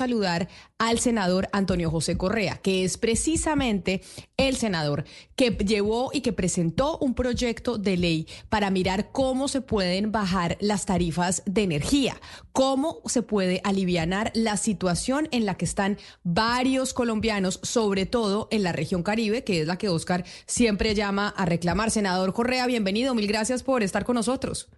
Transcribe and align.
saludar 0.00 0.48
al 0.78 0.98
senador 0.98 1.48
Antonio 1.52 1.90
José 1.90 2.16
Correa, 2.16 2.56
que 2.56 2.84
es 2.84 2.98
precisamente 2.98 4.02
el 4.36 4.56
senador 4.56 5.04
que 5.36 5.50
llevó 5.50 6.10
y 6.12 6.22
que 6.22 6.32
presentó 6.32 6.98
un 6.98 7.14
proyecto 7.14 7.78
de 7.78 7.96
ley 7.96 8.26
para 8.48 8.70
mirar 8.70 9.12
cómo 9.12 9.46
se 9.46 9.60
pueden 9.60 10.10
bajar 10.10 10.56
las 10.60 10.86
tarifas 10.86 11.42
de 11.46 11.62
energía, 11.62 12.18
cómo 12.52 13.02
se 13.06 13.22
puede 13.22 13.60
aliviar 13.62 14.00
la 14.34 14.56
situación 14.56 15.28
en 15.30 15.44
la 15.44 15.56
que 15.56 15.64
están 15.64 15.98
varios 16.22 16.94
colombianos, 16.94 17.60
sobre 17.62 18.06
todo 18.06 18.48
en 18.50 18.62
la 18.62 18.72
región 18.72 19.02
Caribe, 19.02 19.44
que 19.44 19.60
es 19.60 19.66
la 19.66 19.76
que 19.76 19.88
Oscar 19.88 20.24
siempre 20.46 20.94
llama 20.94 21.28
a 21.28 21.44
reclamar. 21.44 21.90
Senador 21.90 22.32
Correa, 22.32 22.66
bienvenido, 22.66 23.14
mil 23.14 23.26
gracias 23.26 23.62
por 23.62 23.82
estar 23.82 24.04
con 24.04 24.14
nosotros. 24.14 24.68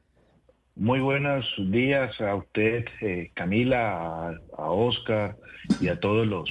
Muy 0.74 1.00
buenos 1.00 1.44
días 1.70 2.18
a 2.20 2.34
usted, 2.34 2.86
eh, 3.02 3.30
Camila, 3.34 4.34
a, 4.56 4.70
Oscar 4.70 5.36
y 5.80 5.88
a 5.88 6.00
todos 6.00 6.26
los 6.26 6.48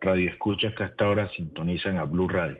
radioescuchas 0.00 0.72
que 0.76 0.84
hasta 0.84 1.04
ahora 1.04 1.28
sintonizan 1.36 1.98
a 1.98 2.04
Blue 2.04 2.28
Radio. 2.28 2.58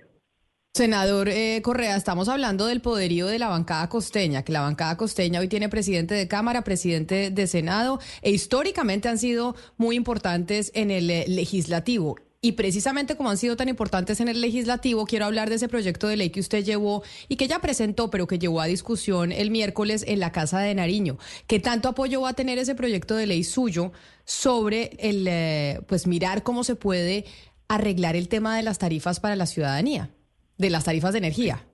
Senador 0.74 1.28
eh, 1.28 1.60
Correa, 1.62 1.96
estamos 1.96 2.28
hablando 2.28 2.66
del 2.66 2.80
poderío 2.80 3.26
de 3.26 3.38
la 3.38 3.48
bancada 3.48 3.88
costeña, 3.88 4.42
que 4.42 4.52
la 4.52 4.60
bancada 4.60 4.96
costeña 4.96 5.40
hoy 5.40 5.48
tiene 5.48 5.68
presidente 5.68 6.14
de 6.14 6.26
Cámara, 6.26 6.62
presidente 6.62 7.30
de 7.30 7.46
Senado, 7.46 8.00
e 8.20 8.30
históricamente 8.30 9.08
han 9.08 9.18
sido 9.18 9.54
muy 9.76 9.94
importantes 9.94 10.72
en 10.74 10.90
el 10.90 11.10
eh, 11.10 11.24
legislativo. 11.28 12.16
Y 12.40 12.52
precisamente 12.52 13.16
como 13.16 13.30
han 13.30 13.36
sido 13.36 13.56
tan 13.56 13.68
importantes 13.68 14.20
en 14.20 14.28
el 14.28 14.40
legislativo, 14.40 15.06
quiero 15.06 15.24
hablar 15.24 15.48
de 15.48 15.56
ese 15.56 15.68
proyecto 15.68 16.06
de 16.06 16.16
ley 16.16 16.30
que 16.30 16.38
usted 16.38 16.62
llevó 16.62 17.02
y 17.28 17.34
que 17.34 17.48
ya 17.48 17.58
presentó, 17.58 18.10
pero 18.10 18.28
que 18.28 18.38
llevó 18.38 18.60
a 18.60 18.66
discusión 18.66 19.32
el 19.32 19.50
miércoles 19.50 20.04
en 20.06 20.20
la 20.20 20.30
Casa 20.30 20.60
de 20.60 20.72
Nariño. 20.72 21.18
¿Qué 21.48 21.58
tanto 21.58 21.88
apoyo 21.88 22.20
va 22.20 22.30
a 22.30 22.34
tener 22.34 22.58
ese 22.58 22.76
proyecto 22.76 23.16
de 23.16 23.26
ley 23.26 23.42
suyo 23.42 23.90
sobre 24.24 24.90
el, 25.00 25.26
eh, 25.28 25.80
pues 25.88 26.06
mirar 26.06 26.44
cómo 26.44 26.62
se 26.62 26.76
puede 26.76 27.24
arreglar 27.66 28.14
el 28.14 28.28
tema 28.28 28.56
de 28.56 28.62
las 28.62 28.78
tarifas 28.78 29.18
para 29.18 29.34
la 29.34 29.46
ciudadanía, 29.46 30.10
de 30.58 30.70
las 30.70 30.84
tarifas 30.84 31.14
de 31.14 31.18
energía? 31.18 31.64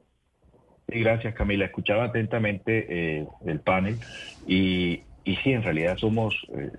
Sí, 0.89 1.01
gracias 1.01 1.35
Camila. 1.35 1.67
Escuchaba 1.67 2.05
atentamente 2.05 2.87
eh, 2.89 3.27
el 3.45 3.61
panel 3.61 3.99
y, 4.47 5.03
y 5.25 5.37
sí, 5.43 5.53
en 5.53 5.63
realidad 5.63 5.99
somos, 5.99 6.35
eh, 6.57 6.71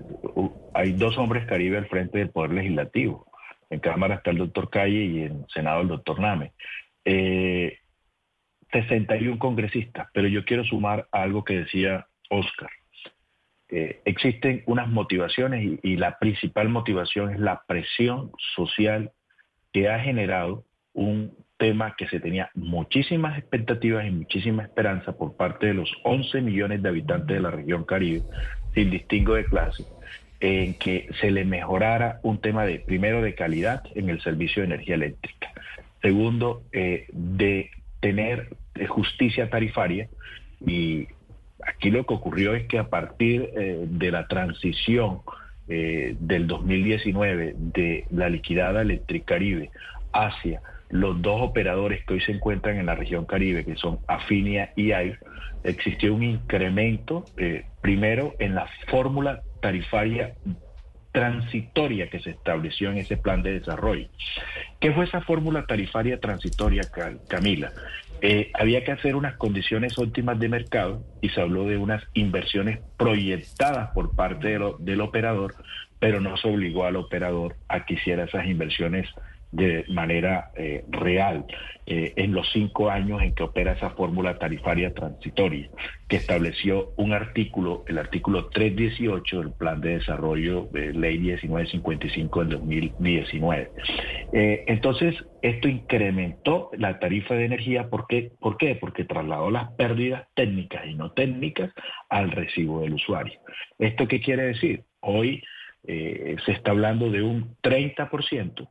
hay 0.73 0.93
dos 0.93 1.19
hombres 1.19 1.45
caribe 1.45 1.77
al 1.77 1.85
frente 1.85 2.17
del 2.17 2.29
Poder 2.31 2.51
Legislativo 2.51 3.27
en 3.69 3.79
Cámara 3.79 4.15
está 4.15 4.31
el 4.31 4.37
doctor 4.37 4.69
Calle 4.69 5.03
y 5.03 5.23
en 5.23 5.45
Senado 5.49 5.81
el 5.81 5.87
doctor 5.87 6.19
Name. 6.19 6.51
61 7.03 9.35
eh, 9.35 9.39
congresistas, 9.39 10.07
pero 10.13 10.27
yo 10.27 10.45
quiero 10.45 10.63
sumar 10.63 11.07
algo 11.11 11.43
que 11.43 11.59
decía 11.59 12.07
Oscar. 12.29 12.69
existen 13.69 14.63
unas 14.65 14.87
motivaciones 14.87 15.79
y, 15.83 15.97
la 15.97 16.17
principal 16.19 16.69
motivación 16.69 17.33
es 17.33 17.39
la 17.39 17.63
presión 17.67 18.31
social 18.55 19.11
que 19.73 19.89
ha 19.89 19.99
generado 19.99 20.63
un 20.93 21.33
tema 21.57 21.95
que 21.97 22.07
se 22.07 22.19
tenía 22.19 22.49
muchísimas 22.53 23.37
expectativas 23.37 24.05
y 24.05 24.11
muchísima 24.11 24.63
esperanza 24.63 25.17
por 25.17 25.35
parte 25.35 25.67
de 25.67 25.73
los 25.73 25.91
11 26.03 26.41
millones 26.41 26.81
de 26.81 26.89
habitantes 26.89 27.35
de 27.35 27.41
la 27.41 27.51
región 27.51 27.85
Caribe, 27.85 28.23
sin 28.73 28.91
distingo 28.91 29.35
de 29.35 29.45
clase, 29.45 29.85
en 30.45 30.75
que 30.75 31.09
se 31.19 31.31
le 31.31 31.43
mejorara 31.43 32.19
un 32.21 32.37
tema 32.37 32.65
de, 32.67 32.79
primero, 32.79 33.19
de 33.19 33.33
calidad 33.33 33.81
en 33.95 34.09
el 34.09 34.21
servicio 34.21 34.61
de 34.61 34.67
energía 34.67 34.93
eléctrica. 34.93 35.51
Segundo, 36.03 36.61
eh, 36.71 37.07
de 37.11 37.71
tener 37.99 38.55
justicia 38.87 39.49
tarifaria. 39.49 40.07
Y 40.63 41.07
aquí 41.65 41.89
lo 41.89 42.05
que 42.05 42.13
ocurrió 42.13 42.53
es 42.53 42.67
que 42.67 42.77
a 42.77 42.89
partir 42.89 43.49
eh, 43.57 43.85
de 43.89 44.11
la 44.11 44.27
transición 44.27 45.21
eh, 45.67 46.15
del 46.19 46.45
2019 46.45 47.55
de 47.57 48.05
la 48.11 48.29
liquidada 48.29 48.83
Electricaribe 48.83 49.71
hacia 50.13 50.61
los 50.89 51.23
dos 51.23 51.41
operadores 51.41 52.05
que 52.05 52.13
hoy 52.13 52.21
se 52.21 52.33
encuentran 52.33 52.77
en 52.77 52.85
la 52.85 52.93
región 52.93 53.25
Caribe, 53.25 53.65
que 53.65 53.77
son 53.77 53.97
Afinia 54.07 54.73
y 54.75 54.91
AIR, 54.91 55.17
existió 55.63 56.13
un 56.13 56.21
incremento, 56.21 57.25
primero 57.81 58.35
en 58.37 58.53
la 58.53 58.67
fórmula 58.87 59.41
tarifaria 59.65 60.35
transitoria 61.11 62.07
que 62.07 62.19
se 62.19 62.29
estableció 62.29 62.91
en 62.91 62.99
ese 62.99 63.17
plan 63.17 63.41
de 63.41 63.59
desarrollo. 63.59 64.07
¿Qué 64.79 64.91
fue 64.91 65.05
esa 65.05 65.21
fórmula 65.21 65.65
tarifaria 65.65 66.19
transitoria, 66.19 66.83
Camila? 67.27 67.71
Eh, 68.21 68.51
había 68.53 68.83
que 68.83 68.91
hacer 68.91 69.15
unas 69.15 69.37
condiciones 69.37 69.97
óptimas 69.97 70.37
de 70.37 70.49
mercado 70.49 71.01
y 71.19 71.29
se 71.29 71.41
habló 71.41 71.65
de 71.65 71.77
unas 71.77 72.03
inversiones 72.13 72.79
proyectadas 72.95 73.89
por 73.95 74.15
parte 74.15 74.59
del 74.77 75.01
operador, 75.01 75.55
pero 75.97 76.21
no 76.21 76.37
se 76.37 76.47
obligó 76.47 76.85
al 76.85 76.95
operador 76.95 77.55
a 77.69 77.85
que 77.85 77.95
hiciera 77.95 78.25
esas 78.25 78.45
inversiones 78.45 79.09
de 79.55 79.85
manera 79.87 80.51
eh, 80.55 80.83
real 80.89 81.45
eh, 81.85 82.13
en 82.17 82.33
los 82.33 82.51
cinco 82.51 82.89
años 82.89 83.21
en 83.21 83.33
que 83.33 83.43
opera 83.43 83.73
esa 83.73 83.91
fórmula 83.91 84.37
tarifaria 84.37 84.93
transitoria, 84.93 85.69
que 86.09 86.17
estableció 86.17 86.91
un 86.97 87.13
artículo, 87.13 87.85
el 87.87 87.97
artículo 87.97 88.47
318 88.47 89.39
del 89.39 89.51
Plan 89.53 89.79
de 89.79 89.99
Desarrollo 89.99 90.67
de 90.73 90.93
Ley 90.93 91.19
1955 91.19 92.39
del 92.41 92.49
2019. 92.49 93.71
Eh, 94.33 94.65
entonces, 94.67 95.15
esto 95.41 95.69
incrementó 95.69 96.71
la 96.77 96.99
tarifa 96.99 97.35
de 97.35 97.45
energía. 97.45 97.89
¿Por 97.89 98.07
qué? 98.07 98.31
¿Por 98.39 98.57
qué? 98.57 98.75
Porque 98.75 99.05
trasladó 99.05 99.51
las 99.51 99.71
pérdidas 99.73 100.27
técnicas 100.33 100.85
y 100.85 100.95
no 100.95 101.11
técnicas 101.11 101.71
al 102.09 102.31
recibo 102.31 102.81
del 102.81 102.95
usuario. 102.95 103.39
¿Esto 103.79 104.07
qué 104.07 104.19
quiere 104.19 104.43
decir? 104.43 104.83
Hoy 104.99 105.43
se 105.87 106.51
está 106.51 106.71
hablando 106.71 107.11
de 107.11 107.21
un 107.21 107.55
30% 107.61 108.67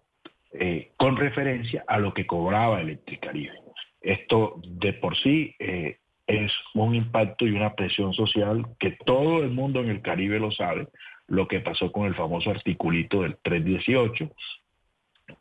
eh, 0.56 0.92
con 0.96 1.16
referencia 1.16 1.84
a 1.88 1.98
lo 1.98 2.14
que 2.14 2.26
cobraba 2.26 2.80
Electricaribe. 2.80 3.58
Esto 4.00 4.60
de 4.64 4.92
por 4.92 5.16
sí 5.16 5.56
eh, 5.58 5.98
es 6.28 6.52
un 6.74 6.94
impacto 6.94 7.44
y 7.44 7.50
una 7.50 7.74
presión 7.74 8.14
social 8.14 8.64
que 8.78 8.96
todo 9.04 9.42
el 9.42 9.50
mundo 9.50 9.80
en 9.80 9.88
el 9.88 10.00
Caribe 10.00 10.38
lo 10.38 10.52
sabe, 10.52 10.86
lo 11.26 11.48
que 11.48 11.58
pasó 11.58 11.90
con 11.90 12.06
el 12.06 12.14
famoso 12.14 12.50
articulito 12.50 13.22
del 13.22 13.36
318. 13.42 14.30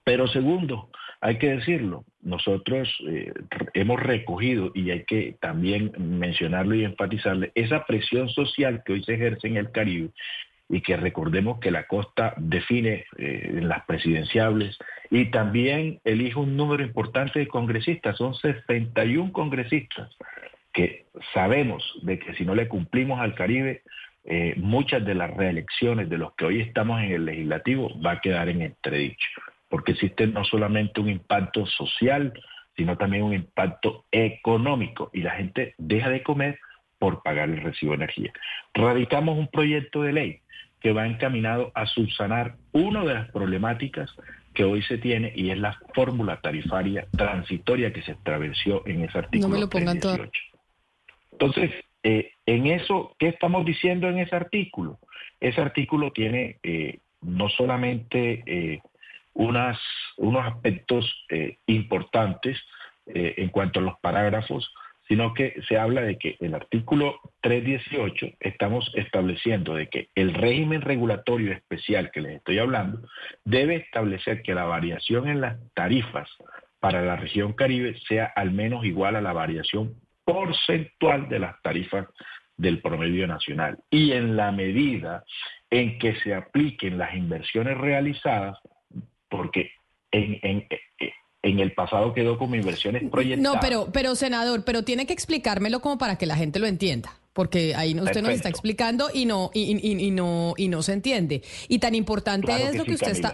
Pero 0.03 0.25
segundo, 0.27 0.89
hay 1.21 1.37
que 1.37 1.57
decirlo, 1.57 2.05
nosotros 2.21 2.89
eh, 3.07 3.33
hemos 3.75 3.99
recogido, 3.99 4.71
y 4.73 4.89
hay 4.89 5.03
que 5.03 5.35
también 5.39 5.91
mencionarlo 5.99 6.73
y 6.73 6.85
enfatizarle, 6.85 7.51
esa 7.53 7.85
presión 7.85 8.29
social 8.29 8.81
que 8.83 8.93
hoy 8.93 9.03
se 9.03 9.13
ejerce 9.13 9.47
en 9.47 9.57
el 9.57 9.71
Caribe 9.71 10.09
y 10.69 10.81
que 10.81 10.97
recordemos 10.97 11.59
que 11.59 11.69
la 11.69 11.85
costa 11.85 12.33
define 12.37 13.05
en 13.17 13.67
las 13.67 13.85
presidenciables 13.85 14.79
y 15.13 15.25
también 15.25 15.99
elige 16.05 16.39
un 16.39 16.57
número 16.57 16.81
importante 16.81 17.37
de 17.37 17.47
congresistas, 17.47 18.17
son 18.17 18.33
61 18.33 19.31
congresistas 19.31 20.09
que 20.73 21.05
sabemos 21.35 21.83
de 22.01 22.17
que 22.17 22.33
si 22.33 22.43
no 22.43 22.55
le 22.55 22.67
cumplimos 22.67 23.19
al 23.19 23.35
Caribe, 23.35 23.83
eh, 24.25 24.55
muchas 24.57 25.05
de 25.05 25.13
las 25.13 25.29
reelecciones 25.29 26.09
de 26.09 26.17
los 26.17 26.33
que 26.33 26.45
hoy 26.45 26.61
estamos 26.61 26.99
en 26.99 27.11
el 27.11 27.25
legislativo 27.25 27.91
va 28.01 28.13
a 28.13 28.21
quedar 28.21 28.49
en 28.49 28.63
entredicho, 28.63 29.29
porque 29.69 29.91
existe 29.91 30.25
no 30.25 30.43
solamente 30.45 30.99
un 30.99 31.09
impacto 31.09 31.67
social, 31.67 32.33
sino 32.75 32.97
también 32.97 33.21
un 33.21 33.35
impacto 33.35 34.05
económico 34.11 35.11
y 35.13 35.21
la 35.21 35.35
gente 35.35 35.75
deja 35.77 36.09
de 36.09 36.23
comer 36.23 36.57
por 36.97 37.21
pagar 37.21 37.51
el 37.51 37.61
recibo 37.61 37.91
de 37.91 37.97
energía. 37.97 38.33
Radicamos 38.73 39.37
un 39.37 39.47
proyecto 39.47 40.01
de 40.01 40.13
ley 40.13 40.39
que 40.81 40.91
va 40.91 41.05
encaminado 41.05 41.71
a 41.75 41.85
subsanar 41.85 42.55
una 42.71 43.05
de 43.05 43.13
las 43.13 43.29
problemáticas 43.29 44.09
que 44.53 44.63
hoy 44.63 44.81
se 44.83 44.97
tiene 44.97 45.31
y 45.35 45.49
es 45.49 45.57
la 45.57 45.79
fórmula 45.93 46.39
tarifaria 46.41 47.07
transitoria 47.11 47.91
que 47.91 48.01
se 48.03 48.11
estableció 48.11 48.85
en 48.85 49.03
ese 49.03 49.17
artículo. 49.17 49.49
No 49.49 49.55
me 49.55 49.61
lo 49.61 49.69
pongan 49.69 49.99
todo. 49.99 50.17
Entonces, 51.31 51.71
eh, 52.03 52.31
en 52.45 52.67
eso, 52.67 53.15
¿qué 53.17 53.29
estamos 53.29 53.65
diciendo 53.65 54.07
en 54.07 54.19
ese 54.19 54.35
artículo? 54.35 54.99
Ese 55.39 55.61
artículo 55.61 56.11
tiene 56.11 56.57
eh, 56.63 56.99
no 57.21 57.49
solamente 57.49 58.43
eh, 58.45 58.81
unas, 59.33 59.79
unos 60.17 60.45
aspectos 60.45 61.25
importantes 61.65 62.59
en 63.05 63.49
cuanto 63.49 63.79
a 63.79 63.83
los 63.83 63.99
parágrafos, 63.99 64.71
sino 65.07 65.33
que 65.33 65.55
se 65.67 65.77
habla 65.77 66.01
de 66.01 66.17
que 66.17 66.37
el 66.39 66.55
artículo 66.55 67.19
318 67.41 68.37
estamos 68.39 68.91
estableciendo 68.95 69.75
de 69.75 69.87
que 69.87 70.09
el 70.15 70.33
régimen 70.33 70.81
regulatorio 70.81 71.51
especial 71.51 72.11
que 72.11 72.21
les 72.21 72.37
estoy 72.37 72.59
hablando 72.59 73.01
debe 73.43 73.75
establecer 73.75 74.41
que 74.41 74.55
la 74.55 74.65
variación 74.65 75.27
en 75.27 75.41
las 75.41 75.57
tarifas 75.73 76.29
para 76.79 77.01
la 77.01 77.15
región 77.15 77.53
Caribe 77.53 77.97
sea 78.07 78.31
al 78.35 78.51
menos 78.51 78.85
igual 78.85 79.15
a 79.15 79.21
la 79.21 79.33
variación 79.33 79.95
porcentual 80.25 81.29
de 81.29 81.39
las 81.39 81.61
tarifas 81.61 82.07
del 82.57 82.81
promedio 82.81 83.27
nacional. 83.27 83.77
Y 83.89 84.11
en 84.11 84.35
la 84.35 84.51
medida 84.51 85.23
en 85.69 85.97
que 85.97 86.15
se 86.17 86.33
apliquen 86.33 86.97
las 86.97 87.13
inversiones 87.15 87.77
realizadas, 87.77 88.57
porque 89.29 89.71
en, 90.11 90.39
en, 90.43 90.67
en 91.43 91.59
el 91.59 91.73
pasado 91.73 92.13
quedó 92.13 92.37
como 92.37 92.55
inversiones 92.55 93.03
proyectadas. 93.11 93.53
No, 93.53 93.59
pero, 93.59 93.89
pero 93.91 94.15
senador, 94.15 94.63
pero 94.63 94.83
tiene 94.83 95.05
que 95.05 95.13
explicármelo 95.13 95.81
como 95.81 95.97
para 95.97 96.17
que 96.17 96.25
la 96.25 96.35
gente 96.35 96.59
lo 96.59 96.67
entienda. 96.67 97.19
porque 97.33 97.75
ahí 97.75 97.99
usted 97.99 98.21
nos 98.21 98.31
está 98.31 98.49
explicando 98.49 99.09
y 99.13 99.25
no 99.25 99.51
y, 99.53 100.11
no 100.11 100.53
y 100.55 100.67
no 100.69 100.81
se 100.81 100.93
entiende. 100.93 101.41
Y 101.67 101.79
tan 101.79 101.95
importante 101.95 102.51
es 102.51 102.75
lo 102.75 102.85
que 102.85 102.93
usted 102.93 103.11
está 103.11 103.33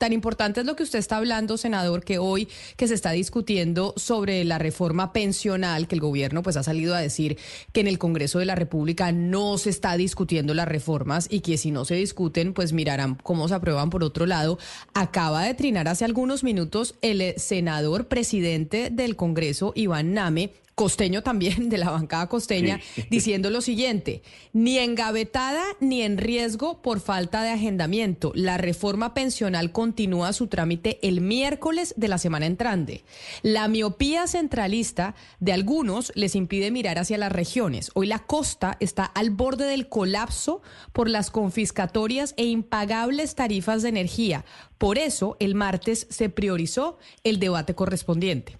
Tan 0.00 0.14
importante 0.14 0.60
es 0.60 0.66
lo 0.66 0.76
que 0.76 0.82
usted 0.82 0.98
está 0.98 1.18
hablando, 1.18 1.58
senador, 1.58 2.02
que 2.04 2.16
hoy 2.16 2.48
que 2.78 2.88
se 2.88 2.94
está 2.94 3.10
discutiendo 3.10 3.92
sobre 3.98 4.46
la 4.46 4.58
reforma 4.58 5.12
pensional, 5.12 5.88
que 5.88 5.94
el 5.94 6.00
gobierno 6.00 6.42
pues 6.42 6.56
ha 6.56 6.62
salido 6.62 6.94
a 6.94 7.00
decir 7.00 7.36
que 7.74 7.82
en 7.82 7.86
el 7.86 7.98
Congreso 7.98 8.38
de 8.38 8.46
la 8.46 8.54
República 8.54 9.12
no 9.12 9.58
se 9.58 9.68
está 9.68 9.98
discutiendo 9.98 10.54
las 10.54 10.66
reformas 10.66 11.26
y 11.30 11.40
que 11.40 11.58
si 11.58 11.70
no 11.70 11.84
se 11.84 11.96
discuten, 11.96 12.54
pues 12.54 12.72
mirarán 12.72 13.16
cómo 13.16 13.46
se 13.46 13.54
aprueban 13.56 13.90
por 13.90 14.02
otro 14.02 14.24
lado. 14.24 14.58
Acaba 14.94 15.44
de 15.44 15.52
trinar 15.52 15.86
hace 15.86 16.06
algunos 16.06 16.44
minutos 16.44 16.94
el 17.02 17.34
senador 17.36 18.08
presidente 18.08 18.88
del 18.88 19.16
Congreso, 19.16 19.74
Iván 19.76 20.14
Name, 20.14 20.54
costeño 20.80 21.22
también, 21.22 21.68
de 21.68 21.76
la 21.76 21.90
bancada 21.90 22.26
costeña, 22.26 22.80
diciendo 23.10 23.50
lo 23.50 23.60
siguiente, 23.60 24.22
ni 24.54 24.78
engavetada 24.78 25.62
ni 25.78 26.00
en 26.00 26.16
riesgo 26.16 26.80
por 26.80 27.00
falta 27.00 27.42
de 27.42 27.50
agendamiento. 27.50 28.32
La 28.34 28.56
reforma 28.56 29.12
pensional 29.12 29.72
continúa 29.72 30.32
su 30.32 30.46
trámite 30.46 30.98
el 31.02 31.20
miércoles 31.20 31.92
de 31.98 32.08
la 32.08 32.16
semana 32.16 32.46
entrante. 32.46 33.04
La 33.42 33.68
miopía 33.68 34.26
centralista 34.26 35.14
de 35.38 35.52
algunos 35.52 36.12
les 36.14 36.34
impide 36.34 36.70
mirar 36.70 36.98
hacia 36.98 37.18
las 37.18 37.30
regiones. 37.30 37.90
Hoy 37.92 38.06
la 38.06 38.20
costa 38.20 38.78
está 38.80 39.04
al 39.04 39.28
borde 39.28 39.66
del 39.66 39.86
colapso 39.86 40.62
por 40.94 41.10
las 41.10 41.30
confiscatorias 41.30 42.32
e 42.38 42.46
impagables 42.46 43.34
tarifas 43.34 43.82
de 43.82 43.90
energía. 43.90 44.46
Por 44.78 44.96
eso, 44.96 45.36
el 45.40 45.54
martes 45.54 46.06
se 46.08 46.30
priorizó 46.30 46.96
el 47.22 47.38
debate 47.38 47.74
correspondiente. 47.74 48.58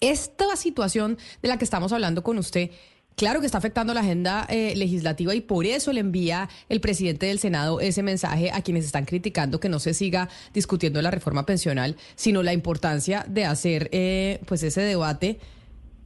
Esta 0.00 0.56
situación 0.56 1.18
de 1.42 1.48
la 1.48 1.58
que 1.58 1.64
estamos 1.64 1.92
hablando 1.92 2.22
con 2.22 2.38
usted, 2.38 2.70
claro 3.16 3.40
que 3.40 3.46
está 3.46 3.58
afectando 3.58 3.92
la 3.92 4.00
agenda 4.00 4.46
eh, 4.48 4.74
legislativa 4.74 5.34
y 5.34 5.42
por 5.42 5.66
eso 5.66 5.92
le 5.92 6.00
envía 6.00 6.48
el 6.70 6.80
presidente 6.80 7.26
del 7.26 7.38
Senado 7.38 7.80
ese 7.80 8.02
mensaje 8.02 8.50
a 8.50 8.62
quienes 8.62 8.86
están 8.86 9.04
criticando 9.04 9.60
que 9.60 9.68
no 9.68 9.78
se 9.78 9.92
siga 9.92 10.30
discutiendo 10.54 11.02
la 11.02 11.10
reforma 11.10 11.44
pensional, 11.44 11.96
sino 12.14 12.42
la 12.42 12.54
importancia 12.54 13.26
de 13.28 13.44
hacer 13.44 13.90
eh, 13.92 14.40
pues 14.46 14.62
ese 14.62 14.80
debate 14.80 15.38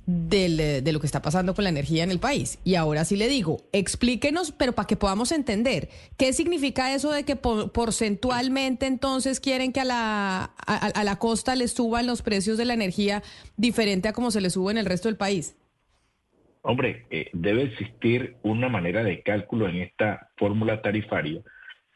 eh, 0.06 0.80
de 0.82 0.92
lo 0.92 1.00
que 1.00 1.06
está 1.06 1.22
pasando 1.22 1.54
con 1.54 1.64
la 1.64 1.70
energía 1.70 2.04
en 2.04 2.10
el 2.10 2.18
país. 2.18 2.58
Y 2.64 2.74
ahora 2.74 3.04
sí 3.04 3.16
le 3.16 3.28
digo, 3.28 3.58
explíquenos, 3.72 4.52
pero 4.52 4.72
para 4.72 4.86
que 4.86 4.96
podamos 4.96 5.32
entender, 5.32 5.88
¿qué 6.18 6.32
significa 6.32 6.94
eso 6.94 7.10
de 7.10 7.24
que 7.24 7.36
porcentualmente 7.36 8.86
entonces 8.86 9.40
quieren 9.40 9.72
que 9.72 9.80
a 9.80 9.84
la, 9.84 10.44
a, 10.66 11.04
la 11.04 11.16
costa 11.16 11.56
les 11.56 11.72
suban 11.72 12.06
los 12.06 12.22
precios 12.22 12.58
de 12.58 12.66
la 12.66 12.74
energía 12.74 13.22
diferente 13.56 14.08
a 14.08 14.12
como 14.12 14.30
se 14.30 14.40
les 14.40 14.52
sube 14.52 14.72
en 14.72 14.78
el 14.78 14.86
resto 14.86 15.08
del 15.08 15.16
país? 15.16 15.56
Hombre, 16.62 17.06
eh, 17.10 17.30
debe 17.32 17.62
existir 17.64 18.36
una 18.42 18.68
manera 18.68 19.02
de 19.04 19.22
cálculo 19.22 19.68
en 19.68 19.82
esta 19.82 20.30
fórmula 20.36 20.82
tarifaria 20.82 21.42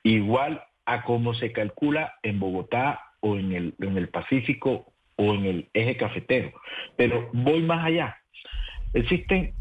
igual 0.02 0.62
a 0.86 1.04
como 1.04 1.34
se 1.34 1.52
calcula 1.52 2.14
en 2.22 2.40
Bogotá 2.40 3.00
o 3.20 3.36
en 3.36 3.52
el, 3.52 3.74
en 3.80 3.96
el 3.96 4.08
Pacífico 4.08 4.92
o 5.18 5.34
en 5.34 5.44
el 5.44 5.68
eje 5.74 5.96
cafetero. 5.96 6.52
Pero 6.96 7.28
voy 7.32 7.62
más 7.62 7.84
allá. 7.84 8.16
Existen 8.94 9.52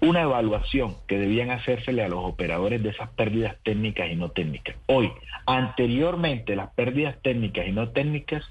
una 0.00 0.22
evaluación 0.22 0.96
que 1.06 1.18
debían 1.18 1.50
hacérsele 1.50 2.02
a 2.02 2.08
los 2.08 2.24
operadores 2.24 2.82
de 2.82 2.90
esas 2.90 3.10
pérdidas 3.10 3.56
técnicas 3.62 4.10
y 4.10 4.16
no 4.16 4.30
técnicas. 4.30 4.76
Hoy, 4.86 5.12
anteriormente, 5.46 6.56
las 6.56 6.70
pérdidas 6.70 7.20
técnicas 7.22 7.66
y 7.66 7.72
no 7.72 7.90
técnicas 7.90 8.44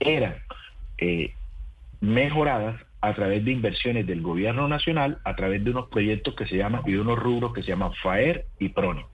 eran 0.00 0.36
eh, 0.98 1.34
mejoradas 2.00 2.80
a 3.00 3.14
través 3.14 3.44
de 3.44 3.50
inversiones 3.50 4.06
del 4.06 4.22
gobierno 4.22 4.68
nacional, 4.68 5.18
a 5.24 5.34
través 5.34 5.64
de 5.64 5.70
unos 5.70 5.88
proyectos 5.88 6.34
que 6.36 6.46
se 6.46 6.56
llaman 6.56 6.82
y 6.86 6.94
unos 6.94 7.18
rubros 7.18 7.52
que 7.52 7.62
se 7.62 7.68
llaman 7.68 7.94
FAER 7.94 8.44
y 8.60 8.68
PRONE. 8.68 9.06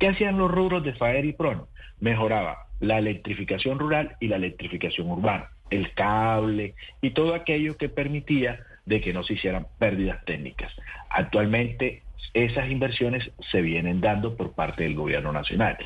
¿Qué 0.00 0.08
hacían 0.08 0.36
los 0.36 0.50
rubros 0.50 0.82
de 0.82 0.94
FAER 0.94 1.24
y 1.26 1.32
PRONE? 1.32 1.62
Mejoraba 2.00 2.66
la 2.80 2.98
electrificación 2.98 3.78
rural 3.78 4.16
y 4.20 4.28
la 4.28 4.36
electrificación 4.36 5.10
urbana 5.10 5.50
el 5.70 5.92
cable 5.94 6.74
y 7.00 7.10
todo 7.10 7.34
aquello 7.34 7.76
que 7.76 7.88
permitía 7.88 8.60
de 8.84 9.00
que 9.00 9.12
no 9.12 9.22
se 9.24 9.34
hicieran 9.34 9.66
pérdidas 9.78 10.24
técnicas. 10.24 10.72
Actualmente 11.10 12.02
esas 12.34 12.70
inversiones 12.70 13.30
se 13.50 13.60
vienen 13.60 14.00
dando 14.00 14.36
por 14.36 14.52
parte 14.52 14.84
del 14.84 14.94
gobierno 14.94 15.32
nacional. 15.32 15.76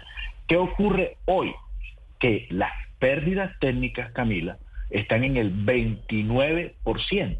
¿Qué 0.47 0.57
ocurre 0.57 1.17
hoy? 1.27 1.55
Que 2.19 2.47
las 2.51 2.73
pérdidas 2.99 3.53
técnicas, 3.61 4.13
Camila, 4.13 4.59
están 4.91 5.25
en 5.25 5.37
el 5.37 5.55
29%. 5.65 7.39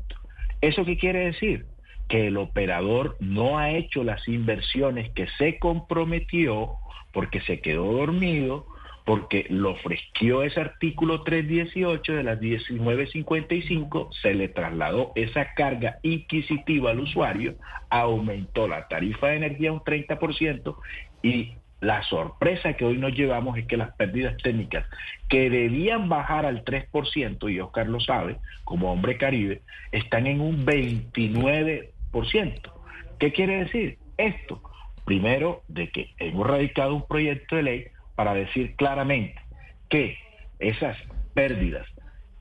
¿Eso 0.61 0.85
qué 0.85 0.97
quiere 0.97 1.27
decir? 1.27 1.67
Que 2.09 2.29
el 2.29 2.37
operador 2.37 3.17
no 3.21 3.59
ha 3.59 3.71
hecho 3.71 4.05
las 4.05 4.27
inversiones 4.29 5.11
que 5.11 5.27
se 5.39 5.59
comprometió 5.59 6.77
porque 7.13 7.41
se 7.43 7.61
quedó 7.61 7.93
dormido 7.93 8.67
porque 9.05 9.47
lo 9.49 9.73
ofreció 9.73 10.43
ese 10.43 10.61
artículo 10.61 11.23
318 11.23 12.15
de 12.15 12.23
las 12.23 12.41
1955, 12.41 14.11
se 14.21 14.35
le 14.35 14.49
trasladó 14.49 15.13
esa 15.15 15.55
carga 15.55 15.99
inquisitiva 16.03 16.91
al 16.91 17.01
usuario, 17.01 17.55
aumentó 17.89 18.69
la 18.69 18.89
tarifa 18.89 19.29
de 19.29 19.37
energía 19.37 19.73
un 19.73 19.81
30% 19.81 20.77
y 21.23 21.55
la 21.81 22.03
sorpresa 22.03 22.75
que 22.75 22.85
hoy 22.85 22.99
nos 22.99 23.15
llevamos 23.15 23.57
es 23.57 23.67
que 23.67 23.79
las 23.79 23.95
pérdidas 23.95 24.37
técnicas 24.43 24.85
que 25.29 25.49
debían 25.49 26.09
bajar 26.09 26.45
al 26.45 26.65
3%, 26.65 27.53
y 27.53 27.61
Oscar 27.61 27.89
lo 27.89 28.01
sabe, 28.01 28.39
como 28.65 28.93
hombre 28.93 29.17
caribe, 29.17 29.63
están 29.91 30.27
en 30.27 30.41
un 30.41 30.67
29%. 30.67 32.73
¿Qué 33.19 33.33
quiere 33.33 33.65
decir 33.65 33.99
esto? 34.19 34.63
Primero, 35.05 35.63
de 35.69 35.89
que 35.89 36.11
hemos 36.19 36.47
radicado 36.47 36.95
un 36.95 37.07
proyecto 37.07 37.57
de 37.57 37.63
ley 37.63 37.87
para 38.21 38.35
decir 38.35 38.77
claramente 38.77 39.41
que 39.89 40.15
esas 40.59 40.95
pérdidas, 41.33 41.87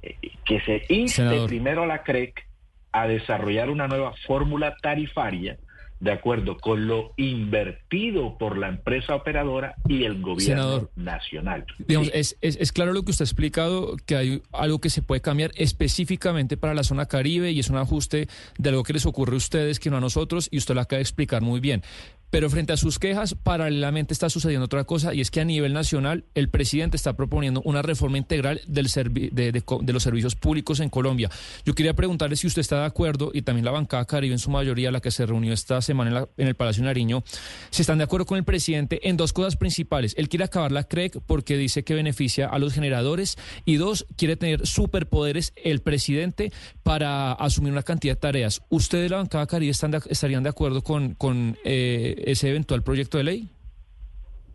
eh, 0.01 0.13
que 0.43 0.59
se 0.59 0.83
inste 0.89 1.45
primero 1.47 1.83
a 1.83 1.87
la 1.87 2.03
CREC 2.03 2.45
a 2.91 3.07
desarrollar 3.07 3.69
una 3.69 3.87
nueva 3.87 4.13
fórmula 4.27 4.75
tarifaria 4.81 5.57
de 6.01 6.11
acuerdo 6.11 6.57
con 6.57 6.85
lo 6.85 7.13
invertido 7.15 8.37
por 8.37 8.57
la 8.57 8.67
empresa 8.67 9.15
operadora 9.15 9.75
y 9.87 10.03
el 10.03 10.21
gobierno 10.21 10.89
nacional. 10.97 11.65
Digamos, 11.87 12.11
es, 12.13 12.37
es, 12.41 12.71
claro 12.73 12.91
lo 12.91 13.03
que 13.03 13.11
usted 13.11 13.23
ha 13.23 13.27
explicado, 13.27 13.95
que 14.05 14.17
hay 14.17 14.41
algo 14.51 14.79
que 14.79 14.89
se 14.89 15.01
puede 15.01 15.21
cambiar 15.21 15.51
específicamente 15.55 16.57
para 16.57 16.73
la 16.73 16.83
zona 16.83 17.05
caribe 17.05 17.51
y 17.51 17.59
es 17.59 17.69
un 17.69 17.77
ajuste 17.77 18.27
de 18.57 18.69
algo 18.69 18.83
que 18.83 18.91
les 18.91 19.05
ocurre 19.05 19.35
a 19.35 19.37
ustedes 19.37 19.79
que 19.79 19.89
no 19.89 19.95
a 19.95 20.01
nosotros 20.01 20.49
y 20.51 20.57
usted 20.57 20.75
lo 20.75 20.81
acaba 20.81 20.97
de 20.97 21.03
explicar 21.03 21.41
muy 21.41 21.61
bien. 21.61 21.83
Pero 22.29 22.49
frente 22.49 22.73
a 22.73 22.77
sus 22.77 22.99
quejas, 22.99 23.35
paralelamente 23.35 24.13
está 24.13 24.29
sucediendo 24.29 24.65
otra 24.65 24.83
cosa 24.83 25.13
y 25.13 25.21
es 25.21 25.31
que 25.31 25.41
a 25.41 25.45
nivel 25.45 25.73
nacional 25.73 26.25
el 26.35 26.49
presidente 26.49 26.95
está 26.95 27.13
proponiendo 27.13 27.61
una 27.65 27.81
reforma 27.81 28.17
integral 28.17 28.61
de, 28.67 28.83
los 28.83 30.03
servicios 30.03 30.35
públicos 30.35 30.79
en 30.79 30.89
Colombia. 30.89 31.29
Yo 31.65 31.73
quería 31.73 31.93
preguntarle 31.93 32.35
si 32.35 32.47
usted 32.47 32.61
está 32.61 32.81
de 32.81 32.85
acuerdo 32.85 33.31
y 33.33 33.41
también 33.41 33.65
la 33.65 33.71
bancada 33.71 34.05
Caribe 34.05 34.33
en 34.33 34.39
su 34.39 34.51
mayoría, 34.51 34.91
la 34.91 35.01
que 35.01 35.11
se 35.11 35.25
reunió 35.25 35.53
esta 35.53 35.81
semana 35.81 36.27
en, 36.37 36.47
el 36.47 36.55
Palacio 36.55 36.83
Nariño, 36.83 37.23
si 37.71 37.81
están 37.81 37.97
de 37.97 38.03
acuerdo 38.03 38.25
con 38.25 38.37
el 38.37 38.43
presidente 38.43 39.07
en 39.09 39.17
dos 39.17 39.33
cosas 39.33 39.55
principales. 39.55 40.13
Él 40.17 40.29
quiere 40.29 40.45
acabar 40.45 40.71
la 40.71 40.83
CREC 40.83 41.19
porque 41.25 41.57
dice 41.57 41.83
que 41.83 41.93
beneficia 41.95 42.47
a 42.47 42.59
los 42.59 42.73
generadores 42.73 43.37
y 43.65 43.75
dos, 43.75 44.05
quiere 44.15 44.35
tener 44.35 44.67
superpoderes 44.67 45.53
el 45.55 45.81
presidente 45.81 46.51
para 46.83 47.33
asumir 47.33 47.71
una 47.71 47.83
cantidad 47.83 48.13
de 48.13 48.19
tareas. 48.19 48.61
¿Ustedes 48.69 49.05
de 49.05 49.09
la 49.09 49.17
bancada 49.17 49.47
Caribe 49.47 49.71
estarían 49.71 50.43
de 50.43 50.49
acuerdo 50.49 50.83
con... 50.83 51.15
con 51.15 51.57
eh, 51.63 52.18
ese 52.25 52.49
eventual 52.49 52.83
proyecto 52.83 53.17
de 53.17 53.23
ley? 53.23 53.49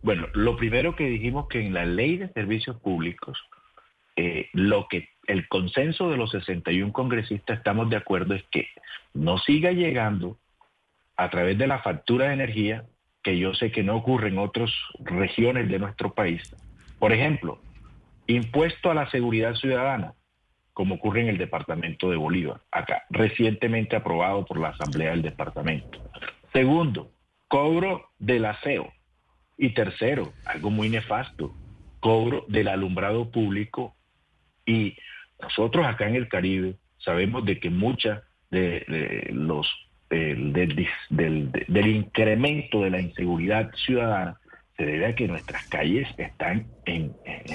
Bueno, 0.01 0.27
lo 0.33 0.55
primero 0.55 0.95
que 0.95 1.07
dijimos 1.07 1.47
que 1.47 1.65
en 1.65 1.73
la 1.73 1.85
ley 1.85 2.17
de 2.17 2.29
servicios 2.29 2.79
públicos, 2.79 3.37
eh, 4.15 4.49
lo 4.53 4.87
que 4.87 5.09
el 5.27 5.47
consenso 5.47 6.09
de 6.09 6.17
los 6.17 6.31
61 6.31 6.93
congresistas 6.93 7.57
estamos 7.57 7.89
de 7.89 7.97
acuerdo 7.97 8.35
es 8.35 8.43
que 8.51 8.67
no 9.13 9.37
siga 9.39 9.71
llegando 9.71 10.37
a 11.17 11.29
través 11.29 11.57
de 11.57 11.67
la 11.67 11.79
factura 11.79 12.27
de 12.27 12.33
energía, 12.33 12.85
que 13.23 13.37
yo 13.37 13.53
sé 13.53 13.71
que 13.71 13.83
no 13.83 13.95
ocurre 13.95 14.27
en 14.27 14.37
otras 14.37 14.71
regiones 14.99 15.69
de 15.69 15.79
nuestro 15.79 16.13
país. 16.13 16.55
Por 16.99 17.11
ejemplo, 17.11 17.59
impuesto 18.27 18.91
a 18.91 18.93
la 18.93 19.09
seguridad 19.09 19.55
ciudadana, 19.55 20.13
como 20.73 20.95
ocurre 20.95 21.21
en 21.21 21.29
el 21.29 21.37
departamento 21.37 22.09
de 22.09 22.17
Bolívar, 22.17 22.61
acá, 22.71 23.03
recientemente 23.09 23.95
aprobado 23.95 24.45
por 24.45 24.59
la 24.59 24.69
Asamblea 24.69 25.11
del 25.11 25.21
Departamento. 25.21 25.99
Segundo, 26.53 27.11
cobro 27.55 28.09
del 28.19 28.43
aseo. 28.43 28.91
Y 29.57 29.69
tercero, 29.69 30.33
algo 30.43 30.69
muy 30.69 30.89
nefasto, 30.89 31.55
cobro 32.01 32.43
del 32.49 32.67
alumbrado 32.67 33.31
público. 33.31 33.95
Y 34.65 34.97
nosotros 35.41 35.87
acá 35.87 36.09
en 36.09 36.15
el 36.15 36.27
Caribe 36.27 36.75
sabemos 36.97 37.45
de 37.45 37.61
que 37.61 37.69
mucha 37.69 38.23
de, 38.51 39.29
los 39.31 39.73
del, 40.09 41.87
incremento 41.87 42.81
de 42.81 42.89
la 42.89 42.99
inseguridad 42.99 43.71
ciudadana 43.85 44.37
se 44.75 44.85
debe 44.85 45.05
a 45.05 45.15
que 45.15 45.29
nuestras 45.29 45.65
calles 45.69 46.09
están 46.17 46.67
en, 46.85 47.13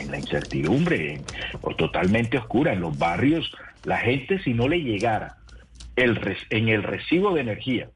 la 0.09 0.17
incertidumbre, 0.17 1.21
o 1.61 1.77
totalmente 1.77 2.39
oscuras. 2.39 2.73
En 2.73 2.81
los 2.81 2.99
barrios, 2.99 3.55
la 3.85 3.99
gente 3.99 4.39
si 4.39 4.55
no 4.55 4.67
le 4.67 4.81
llegara 4.81 5.37
el, 5.97 6.19
en 6.49 6.71
el 6.71 6.85
recibo 6.85 7.35
de 7.35 7.43
energía 7.43 7.91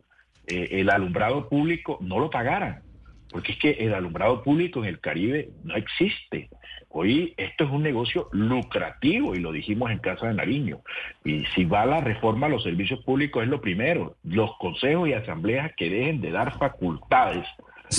eh, 0.47 0.69
el 0.73 0.91
alumbrado 0.91 1.49
público 1.49 1.99
no 2.01 2.19
lo 2.19 2.31
pagaran, 2.31 2.83
porque 3.31 3.53
es 3.53 3.59
que 3.59 3.71
el 3.73 3.95
alumbrado 3.95 4.43
público 4.43 4.81
en 4.81 4.87
el 4.87 5.01
Caribe 5.01 5.51
no 5.65 5.75
existe. 5.77 6.49
Hoy 6.89 7.35
esto 7.37 7.65
es 7.65 7.71
un 7.71 7.83
negocio 7.83 8.29
lucrativo 8.33 9.35
y 9.35 9.41
lo 9.41 9.51
dijimos 9.51 9.91
en 9.91 9.99
Casa 9.99 10.29
de 10.29 10.35
Nariño. 10.35 10.81
Y 11.25 11.45
si 11.47 11.65
va 11.65 11.85
la 11.87 12.01
reforma 12.01 12.47
a 12.47 12.51
los 12.51 12.63
servicios 12.63 13.03
públicos 13.05 13.43
es 13.43 13.49
lo 13.49 13.61
primero. 13.61 14.17
Los 14.23 14.57
consejos 14.59 15.09
y 15.09 15.13
asambleas 15.13 15.73
que 15.77 15.91
dejen 15.91 16.21
de 16.21 16.31
dar 16.31 16.57
facultades 16.57 17.47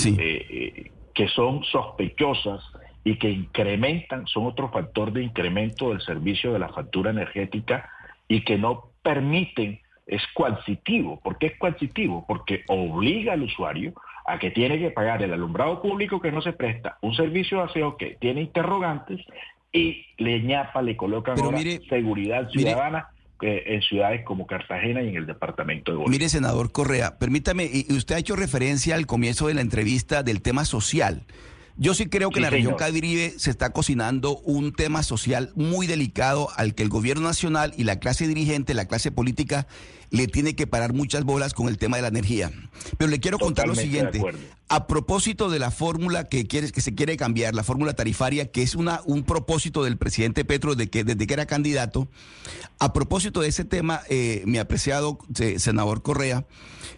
eh, 0.05 0.15
eh, 0.17 0.91
que 1.13 1.27
son 1.27 1.63
sospechosas 1.63 2.63
y 3.03 3.17
que 3.17 3.29
incrementan, 3.29 4.27
son 4.27 4.45
otro 4.45 4.69
factor 4.69 5.13
de 5.13 5.23
incremento 5.23 5.89
del 5.89 6.01
servicio 6.01 6.51
de 6.53 6.59
la 6.59 6.69
factura 6.69 7.11
energética 7.11 7.89
y 8.27 8.43
que 8.43 8.57
no 8.57 8.91
permiten, 9.03 9.79
es 10.05 10.21
coercitivo. 10.33 11.19
¿Por 11.21 11.37
qué 11.37 11.47
es 11.47 11.57
coercitivo? 11.57 12.25
Porque 12.27 12.63
obliga 12.67 13.33
al 13.33 13.43
usuario 13.43 13.93
a 14.25 14.39
que 14.39 14.51
tiene 14.51 14.79
que 14.79 14.91
pagar 14.91 15.21
el 15.23 15.33
alumbrado 15.33 15.81
público 15.81 16.19
que 16.19 16.31
no 16.31 16.41
se 16.41 16.53
presta, 16.53 16.97
un 17.01 17.13
servicio 17.15 17.59
de 17.59 17.63
aseo 17.65 17.97
que 17.97 18.17
tiene 18.19 18.41
interrogantes 18.41 19.21
y 19.71 20.05
le 20.17 20.41
ñapa, 20.41 20.81
le 20.81 20.97
colocan 20.97 21.37
seguridad 21.89 22.49
ciudadana. 22.49 23.09
en 23.41 23.81
ciudades 23.81 24.23
como 24.23 24.47
Cartagena 24.47 25.03
y 25.03 25.09
en 25.09 25.17
el 25.17 25.25
departamento 25.25 25.91
de 25.91 25.97
Bolívar. 25.97 26.11
Mire, 26.11 26.29
senador 26.29 26.71
Correa, 26.71 27.19
permítame, 27.19 27.69
y 27.71 27.93
usted 27.93 28.15
ha 28.15 28.19
hecho 28.19 28.35
referencia 28.35 28.95
al 28.95 29.05
comienzo 29.05 29.47
de 29.47 29.53
la 29.53 29.61
entrevista 29.61 30.23
del 30.23 30.41
tema 30.41 30.65
social. 30.65 31.23
Yo 31.77 31.93
sí 31.93 32.05
creo 32.05 32.29
que 32.29 32.39
en 32.39 32.43
la 32.43 32.49
región 32.49 32.75
Caribe 32.75 33.33
se 33.37 33.49
está 33.49 33.71
cocinando 33.71 34.37
un 34.39 34.71
tema 34.71 35.03
social 35.03 35.51
muy 35.55 35.87
delicado 35.87 36.49
al 36.55 36.73
que 36.73 36.83
el 36.83 36.89
gobierno 36.89 37.27
nacional 37.27 37.73
y 37.75 37.83
la 37.83 37.99
clase 37.99 38.27
dirigente, 38.27 38.73
la 38.73 38.85
clase 38.85 39.11
política, 39.11 39.67
le 40.09 40.27
tiene 40.27 40.55
que 40.55 40.67
parar 40.67 40.93
muchas 40.93 41.23
bolas 41.23 41.53
con 41.53 41.67
el 41.67 41.77
tema 41.77 41.97
de 41.97 42.03
la 42.03 42.07
energía. 42.09 42.51
Pero 42.97 43.09
le 43.09 43.19
quiero 43.19 43.39
contar 43.39 43.67
lo 43.67 43.75
siguiente. 43.75 44.21
A 44.67 44.87
propósito 44.87 45.49
de 45.49 45.59
la 45.59 45.69
fórmula 45.71 46.23
que, 46.23 46.47
quiere, 46.47 46.71
que 46.71 46.81
se 46.81 46.95
quiere 46.95 47.17
cambiar, 47.17 47.53
la 47.53 47.63
fórmula 47.63 47.93
tarifaria, 47.93 48.51
que 48.51 48.63
es 48.63 48.75
una, 48.75 49.01
un 49.05 49.23
propósito 49.23 49.83
del 49.83 49.97
presidente 49.97 50.43
Petro 50.43 50.75
de 50.75 50.89
que, 50.89 51.03
desde 51.03 51.27
que 51.27 51.33
era 51.33 51.45
candidato, 51.45 52.07
a 52.79 52.91
propósito 52.91 53.41
de 53.41 53.49
ese 53.49 53.65
tema, 53.65 54.01
eh, 54.09 54.43
mi 54.45 54.57
apreciado 54.57 55.19
eh, 55.39 55.59
senador 55.59 56.01
Correa, 56.01 56.45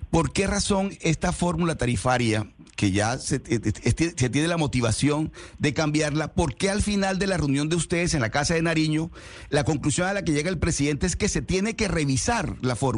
¿por 0.09 0.31
qué 0.31 0.47
razón 0.47 0.97
esta 1.01 1.33
fórmula 1.33 1.75
tarifaria 1.75 2.47
que 2.77 2.91
ya 2.91 3.17
se, 3.17 3.39
tiene 3.39 4.47
la 4.47 4.55
motivación 4.55 5.33
de 5.57 5.73
cambiarla, 5.73 6.33
¿por 6.33 6.55
qué 6.55 6.69
al 6.69 6.83
final 6.83 7.17
de 7.17 7.25
la 7.25 7.35
reunión 7.35 7.69
de 7.69 7.75
ustedes 7.75 8.13
en 8.13 8.21
la 8.21 8.29
Casa 8.29 8.53
de 8.53 8.61
Nariño, 8.61 9.09
la 9.49 9.63
conclusión 9.63 10.07
a 10.07 10.13
la 10.13 10.23
que 10.23 10.31
llega 10.31 10.51
el 10.51 10.59
presidente 10.59 11.07
es 11.07 11.15
que 11.15 11.27
se 11.27 11.41
tiene 11.41 11.75
que 11.75 11.87
revisar 11.87 12.55
la 12.61 12.75
fórmula, 12.75 12.96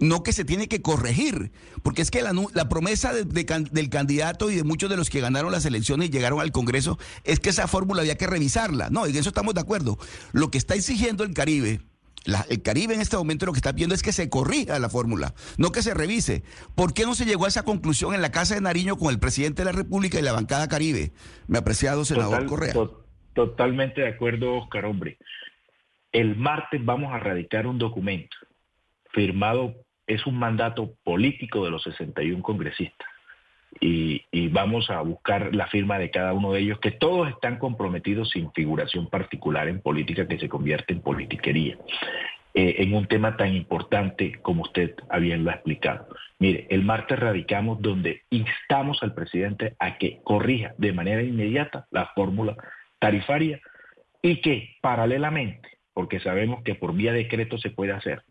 no 0.00 0.22
que 0.22 0.32
se 0.32 0.44
tiene 0.44 0.68
que 0.68 0.82
corregir? 0.82 1.52
Porque 1.82 2.02
es 2.02 2.10
que 2.10 2.22
la, 2.22 2.68
promesa 2.68 3.12
del 3.12 3.90
candidato 3.90 4.50
y 4.50 4.56
de 4.56 4.64
muchos 4.64 4.90
de 4.90 4.96
los 4.96 5.10
que 5.10 5.20
ganaron 5.20 5.52
las 5.52 5.64
elecciones 5.66 6.08
y 6.08 6.12
llegaron 6.12 6.40
al 6.40 6.52
Congreso 6.52 6.98
es 7.24 7.40
que 7.40 7.50
esa 7.50 7.68
fórmula 7.68 8.02
había 8.02 8.16
que 8.16 8.26
revisarla. 8.26 8.90
No, 8.90 9.06
en 9.06 9.16
eso 9.16 9.28
estamos 9.28 9.54
de 9.54 9.60
acuerdo. 9.60 9.98
Lo 10.32 10.50
que 10.50 10.58
está 10.58 10.74
exigiendo 10.74 11.24
el 11.24 11.34
Caribe 11.34 11.80
el 12.48 12.62
Caribe 12.62 12.94
en 12.94 13.00
este 13.00 13.16
momento 13.16 13.46
lo 13.46 13.52
que 13.52 13.58
está 13.58 13.72
viendo 13.72 13.94
es 13.94 14.02
que 14.02 14.12
se 14.12 14.28
corrija 14.28 14.78
la 14.78 14.88
fórmula, 14.88 15.34
no 15.56 15.72
que 15.72 15.82
se 15.82 15.94
revise. 15.94 16.42
¿Por 16.74 16.92
qué 16.92 17.04
no 17.04 17.14
se 17.14 17.24
llegó 17.24 17.46
a 17.46 17.48
esa 17.48 17.64
conclusión 17.64 18.14
en 18.14 18.22
la 18.22 18.30
Casa 18.30 18.54
de 18.54 18.60
Nariño 18.60 18.96
con 18.96 19.10
el 19.10 19.18
presidente 19.18 19.62
de 19.62 19.72
la 19.72 19.72
República 19.72 20.18
y 20.18 20.22
la 20.22 20.32
bancada 20.32 20.68
Caribe? 20.68 21.12
Me 21.48 21.58
apreciado 21.58 22.04
senador 22.04 22.46
Correa. 22.46 22.74
totalmente 23.34 24.02
de 24.02 24.08
acuerdo, 24.08 24.54
Oscar, 24.54 24.84
hombre. 24.84 25.16
El 26.12 26.36
martes 26.36 26.84
vamos 26.84 27.12
a 27.12 27.18
radicar 27.18 27.66
un 27.66 27.78
documento 27.78 28.36
firmado, 29.12 29.74
es 30.06 30.26
un 30.26 30.38
mandato 30.38 30.94
político 31.04 31.64
de 31.64 31.70
los 31.70 31.82
61 31.82 32.42
congresistas 32.42 33.08
y, 33.78 34.48
vamos 34.48 34.90
a 34.90 35.00
buscar 35.02 35.54
la 35.54 35.68
firma 35.68 35.98
de 35.98 36.10
cada 36.10 36.32
uno 36.32 36.52
de 36.52 36.60
ellos, 36.60 36.80
que 36.80 36.90
todos 36.90 37.28
están 37.28 37.58
comprometidos 37.58 38.30
sin 38.30 38.52
figuración 38.52 39.08
particular 39.08 39.68
en 39.68 39.80
política 39.80 40.26
que 40.26 40.38
se 40.38 40.48
convierte 40.48 40.92
en 40.92 41.02
politiquería, 41.02 41.78
eh, 42.54 42.76
en 42.78 42.94
un 42.94 43.06
tema 43.06 43.36
tan 43.36 43.54
importante 43.54 44.40
como 44.42 44.62
usted 44.62 44.94
bien 45.20 45.44
lo 45.44 45.50
ha 45.50 45.54
explicado. 45.54 46.08
Mire, 46.38 46.66
el 46.70 46.82
martes 46.82 47.18
radicamos 47.18 47.80
donde 47.80 48.22
instamos 48.30 49.02
al 49.02 49.14
presidente 49.14 49.76
a 49.78 49.98
que 49.98 50.20
corrija 50.24 50.74
de 50.78 50.92
manera 50.92 51.22
inmediata 51.22 51.86
la 51.90 52.06
fórmula 52.14 52.56
tarifaria 52.98 53.60
y 54.20 54.40
que 54.40 54.76
paralelamente, 54.80 55.68
porque 55.94 56.18
sabemos 56.20 56.62
que 56.64 56.74
por 56.74 56.94
vía 56.94 57.12
decreto 57.12 57.56
se 57.58 57.70
puede 57.70 57.92
hacer, 57.92 58.22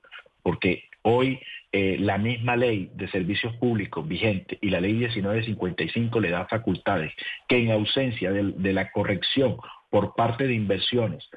porque 0.41 0.83
hoy 1.01 1.39
eh, 1.71 1.97
la 1.99 2.17
misma 2.17 2.55
ley 2.55 2.89
de 2.95 3.07
servicios 3.09 3.55
públicos 3.57 4.07
vigente 4.07 4.57
y 4.59 4.71
la 4.71 4.81
ley 4.81 4.93
1955 4.93 6.19
le 6.19 6.31
da 6.31 6.47
facultades 6.47 7.13
que 7.47 7.57
en 7.57 7.71
ausencia 7.71 8.31
de, 8.31 8.73
la 8.73 8.91
corrección 8.91 9.57
por 9.91 10.15
parte 10.15 10.47
de 10.47 10.55
inversiones 10.55 11.29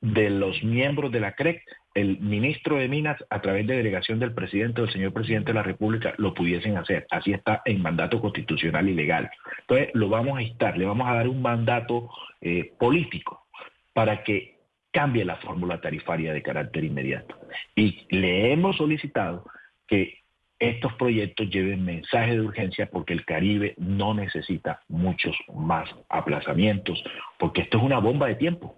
de 0.00 0.30
los 0.30 0.62
miembros 0.62 1.10
de 1.10 1.18
la 1.18 1.32
CREC, 1.32 1.64
el 1.94 2.20
ministro 2.20 2.76
de 2.76 2.88
Minas, 2.88 3.24
a 3.30 3.40
través 3.40 3.66
de 3.66 3.76
delegación 3.76 4.20
del 4.20 4.32
presidente 4.32 4.80
o 4.80 4.84
del 4.84 4.92
señor 4.92 5.12
presidente 5.12 5.50
de 5.50 5.54
la 5.54 5.64
República, 5.64 6.14
lo 6.18 6.34
pudiesen 6.34 6.76
hacer. 6.76 7.08
Así 7.10 7.32
está 7.32 7.62
en 7.64 7.82
mandato 7.82 8.20
constitucional 8.20 8.88
y 8.88 8.94
legal. 8.94 9.28
Entonces, 9.62 9.90
lo 9.94 10.08
vamos 10.08 10.38
a 10.38 10.42
instar, 10.42 10.78
le 10.78 10.84
vamos 10.84 11.08
a 11.08 11.14
dar 11.14 11.26
un 11.26 11.42
mandato 11.42 12.10
eh, 12.40 12.72
político 12.78 13.46
para 13.92 14.22
que 14.22 14.53
cambie 14.94 15.24
la 15.24 15.36
fórmula 15.36 15.80
tarifaria 15.80 16.32
de 16.32 16.40
carácter 16.40 16.84
inmediato. 16.84 17.36
Y 17.74 18.06
le 18.10 18.52
hemos 18.52 18.76
solicitado 18.76 19.44
que 19.88 20.20
estos 20.60 20.94
proyectos 20.94 21.50
lleven 21.50 21.84
mensaje 21.84 22.34
de 22.34 22.40
urgencia 22.40 22.88
porque 22.88 23.12
el 23.12 23.24
Caribe 23.24 23.74
no 23.76 24.14
necesita 24.14 24.80
muchos 24.88 25.36
más 25.52 25.90
aplazamientos, 26.08 27.02
porque 27.38 27.62
esto 27.62 27.78
es 27.78 27.82
una 27.82 27.98
bomba 27.98 28.28
de 28.28 28.36
tiempo. 28.36 28.76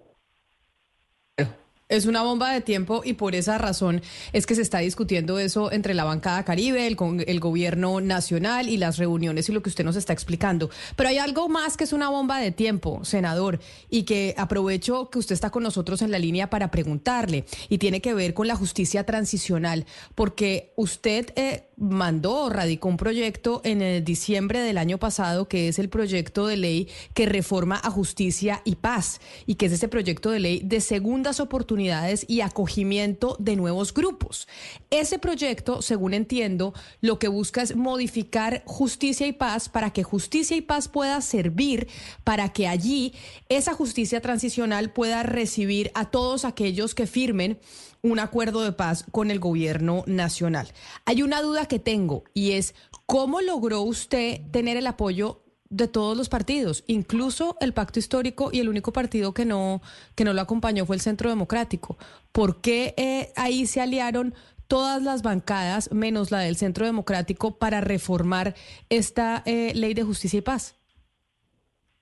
Es 1.89 2.07
una 2.07 2.23
bomba 2.23 2.51
de 2.51 2.63
tiempo 2.63 3.03
y 3.05 3.13
por 3.13 3.37
esa 3.37 3.59
razón 3.59 4.03
es 4.33 4.45
que 4.45 4.57
se 4.57 4.63
está 4.63 4.79
discutiendo 4.79 5.39
eso 5.39 5.71
entre 5.71 5.95
la 5.95 6.03
bancada 6.03 6.45
Caribe, 6.45 6.85
el, 6.89 6.97
el, 7.29 7.39
gobierno 7.39 8.01
nacional 8.01 8.69
y 8.69 8.77
las 8.77 8.99
reuniones 8.99 9.49
y 9.49 9.53
lo 9.53 9.63
que 9.63 9.69
usted 9.69 9.85
nos 9.85 9.95
está 9.95 10.13
explicando. 10.13 10.69
Pero 10.97 11.11
hay 11.11 11.19
algo 11.19 11.49
más 11.49 11.77
que 11.77 11.85
es 11.85 11.93
una 11.93 12.09
bomba 12.09 12.41
de 12.41 12.51
tiempo, 12.51 13.05
senador, 13.05 13.61
y 13.89 14.03
que 14.03 14.35
aprovecho 14.37 15.11
que 15.11 15.21
usted 15.21 15.35
está 15.35 15.51
con 15.51 15.63
nosotros 15.63 16.03
en 16.03 16.11
la 16.11 16.19
línea 16.19 16.51
para 16.51 16.73
preguntarle 16.73 17.45
y 17.69 17.79
tiene 17.79 18.01
que 18.01 18.15
ver 18.15 18.35
con 18.35 18.49
la 18.49 18.57
justicia 18.57 19.07
transicional, 19.07 19.87
porque 20.17 20.73
usted 20.75 21.33
eh, 21.37 21.69
mandó, 21.77 22.51
radicó 22.51 22.89
un 22.89 22.97
proyecto 22.97 23.61
en 23.63 23.81
el 23.81 24.03
diciembre 24.03 24.59
del 24.59 24.79
año 24.79 24.99
pasado 24.99 25.47
que 25.47 25.69
es 25.69 25.79
el 25.79 25.89
proyecto 25.89 26.49
de 26.49 26.57
ley 26.57 26.89
que 27.15 27.27
reforma 27.27 27.81
a 27.81 27.93
justicia 27.93 28.61
y 28.65 28.75
paz 28.75 29.21
y 29.47 29.55
que 29.55 29.67
es 29.67 29.73
ese 29.73 29.87
proyecto 29.87 30.33
de 30.33 30.41
ley 30.41 30.63
de 30.65 30.81
segundas 30.81 31.39
oportunidades 31.39 31.76
y 31.79 32.41
acogimiento 32.41 33.37
de 33.39 33.57
nuevos 33.57 33.93
grupos. 33.93 34.49
Ese 34.91 35.19
proyecto, 35.19 35.83
según 35.83 36.15
entiendo, 36.15 36.73
lo 37.01 37.19
que 37.19 37.29
busca 37.29 37.63
es 37.63 37.77
modificar 37.77 38.63
justicia 38.67 39.27
y 39.27 39.33
paz 39.33 39.69
para 39.69 39.91
que 39.91 40.03
justicia 40.03 40.57
y 40.57 40.63
paz 40.63 40.89
pueda 40.89 41.21
servir 41.21 41.89
para 42.25 42.53
que 42.53 42.67
allí 42.67 43.13
esa 43.49 43.75
justicia 43.75 44.21
transicional 44.21 44.93
pueda 44.93 45.23
recibir 45.23 45.91
a 45.95 46.11
todos 46.11 46.45
aquellos 46.45 46.95
que 46.95 47.07
firmen 47.07 47.59
un 48.03 48.19
acuerdo 48.19 48.63
de 48.63 48.73
paz 48.73 49.05
con 49.11 49.31
el 49.31 49.41
gobierno 49.41 50.05
nacional. 50.07 50.73
Hay 51.05 51.23
una 51.23 51.43
duda 51.43 51.67
que 51.67 51.79
tengo 51.79 52.25
y 52.35 52.53
es, 52.53 52.75
¿cómo 53.07 53.41
logró 53.41 53.83
usted 53.83 54.41
tener 54.51 54.77
el 54.77 54.87
apoyo 54.87 55.46
de 55.69 55.89
todos 55.89 56.17
los 56.17 56.29
partidos, 56.29 56.85
incluso 56.87 57.57
el 57.61 57.73
pacto 57.73 57.99
histórico 57.99 58.51
y 58.53 58.61
el 58.61 58.69
único 58.69 58.93
partido 58.93 59.35
que 59.35 59.45
no, 59.45 59.83
que 60.15 60.25
no 60.25 60.33
lo 60.33 60.41
acompañó 60.41 60.87
fue 60.87 60.97
el 60.97 61.03
Centro 61.03 61.29
Democrático. 61.29 61.99
¿Por 62.33 62.61
qué 62.61 62.95
eh, 62.97 63.33
ahí 63.37 63.67
se 63.67 63.81
aliaron 63.81 64.35
todas 64.69 65.03
las 65.03 65.23
bancadas, 65.23 65.93
menos 65.93 66.31
la 66.31 66.41
del 66.41 66.57
Centro 66.57 66.87
Democrático, 66.87 67.59
para 67.59 67.81
reformar 67.81 68.55
esta 68.89 69.43
eh, 69.47 69.73
ley 69.75 69.95
de 69.95 70.03
justicia 70.03 70.39
y 70.39 70.43
paz? 70.43 70.77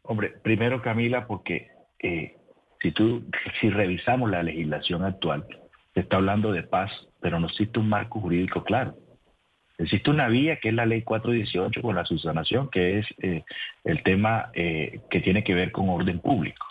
Hombre, 0.02 0.34
primero 0.42 0.82
Camila, 0.82 1.26
porque 1.26 1.68
eh, 1.98 2.36
si 2.82 2.92
tú, 2.92 3.24
si 3.60 3.70
revisamos 3.70 4.30
la 4.30 4.42
legislación 4.42 5.04
actual, 5.04 5.46
se 5.94 6.00
está 6.00 6.16
hablando 6.16 6.52
de 6.52 6.62
paz, 6.62 6.90
pero 7.20 7.40
no 7.40 7.46
existe 7.46 7.78
un 7.78 7.88
marco 7.88 8.20
jurídico 8.20 8.62
claro. 8.64 8.98
Existe 9.78 10.10
una 10.10 10.28
vía 10.28 10.56
que 10.56 10.68
es 10.68 10.74
la 10.74 10.86
ley 10.86 11.02
418 11.02 11.82
con 11.82 11.96
la 11.96 12.04
subsanación, 12.04 12.70
que 12.70 13.00
es 13.00 13.06
eh, 13.18 13.42
el 13.82 14.02
tema 14.02 14.50
eh, 14.54 15.00
que 15.10 15.20
tiene 15.20 15.42
que 15.42 15.54
ver 15.54 15.72
con 15.72 15.88
orden 15.88 16.20
público. 16.20 16.66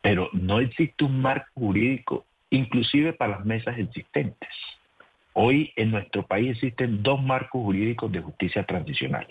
Pero 0.00 0.28
no 0.32 0.58
existe 0.58 1.04
un 1.04 1.20
marco 1.20 1.48
jurídico, 1.54 2.26
inclusive 2.50 3.12
para 3.12 3.38
las 3.38 3.44
mesas 3.44 3.78
existentes. 3.78 4.48
Hoy 5.34 5.72
en 5.76 5.92
nuestro 5.92 6.26
país 6.26 6.50
existen 6.50 7.02
dos 7.02 7.22
marcos 7.22 7.62
jurídicos 7.62 8.10
de 8.10 8.20
justicia 8.20 8.64
transicional. 8.64 9.26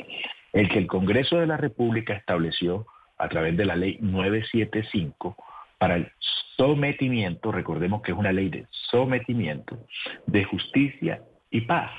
El 0.53 0.69
que 0.69 0.79
el 0.79 0.87
Congreso 0.87 1.37
de 1.37 1.47
la 1.47 1.57
República 1.57 2.13
estableció 2.13 2.87
a 3.17 3.27
través 3.27 3.55
de 3.57 3.65
la 3.65 3.75
ley 3.75 3.97
975 3.99 5.35
para 5.77 5.95
el 5.95 6.11
sometimiento, 6.55 7.51
recordemos 7.51 8.01
que 8.01 8.11
es 8.11 8.17
una 8.17 8.31
ley 8.31 8.49
de 8.49 8.65
sometimiento, 8.69 9.77
de 10.27 10.43
justicia 10.43 11.21
y 11.49 11.61
paz 11.61 11.91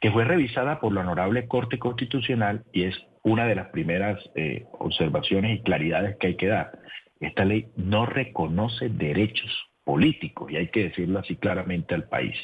que 0.00 0.10
fue 0.10 0.24
revisada 0.24 0.80
por 0.80 0.92
la 0.92 1.00
Honorable 1.00 1.48
Corte 1.48 1.78
Constitucional 1.78 2.64
y 2.72 2.84
es 2.84 2.96
una 3.22 3.46
de 3.46 3.54
las 3.54 3.68
primeras 3.70 4.22
eh, 4.34 4.66
observaciones 4.78 5.58
y 5.58 5.62
claridades 5.62 6.16
que 6.18 6.28
hay 6.28 6.36
que 6.36 6.46
dar. 6.46 6.78
Esta 7.20 7.44
ley 7.44 7.66
no 7.76 8.06
reconoce 8.06 8.88
derechos 8.88 9.50
políticos 9.84 10.50
y 10.50 10.56
hay 10.56 10.68
que 10.68 10.84
decirlo 10.84 11.20
así 11.20 11.36
claramente 11.36 11.94
al 11.94 12.08
país. 12.08 12.36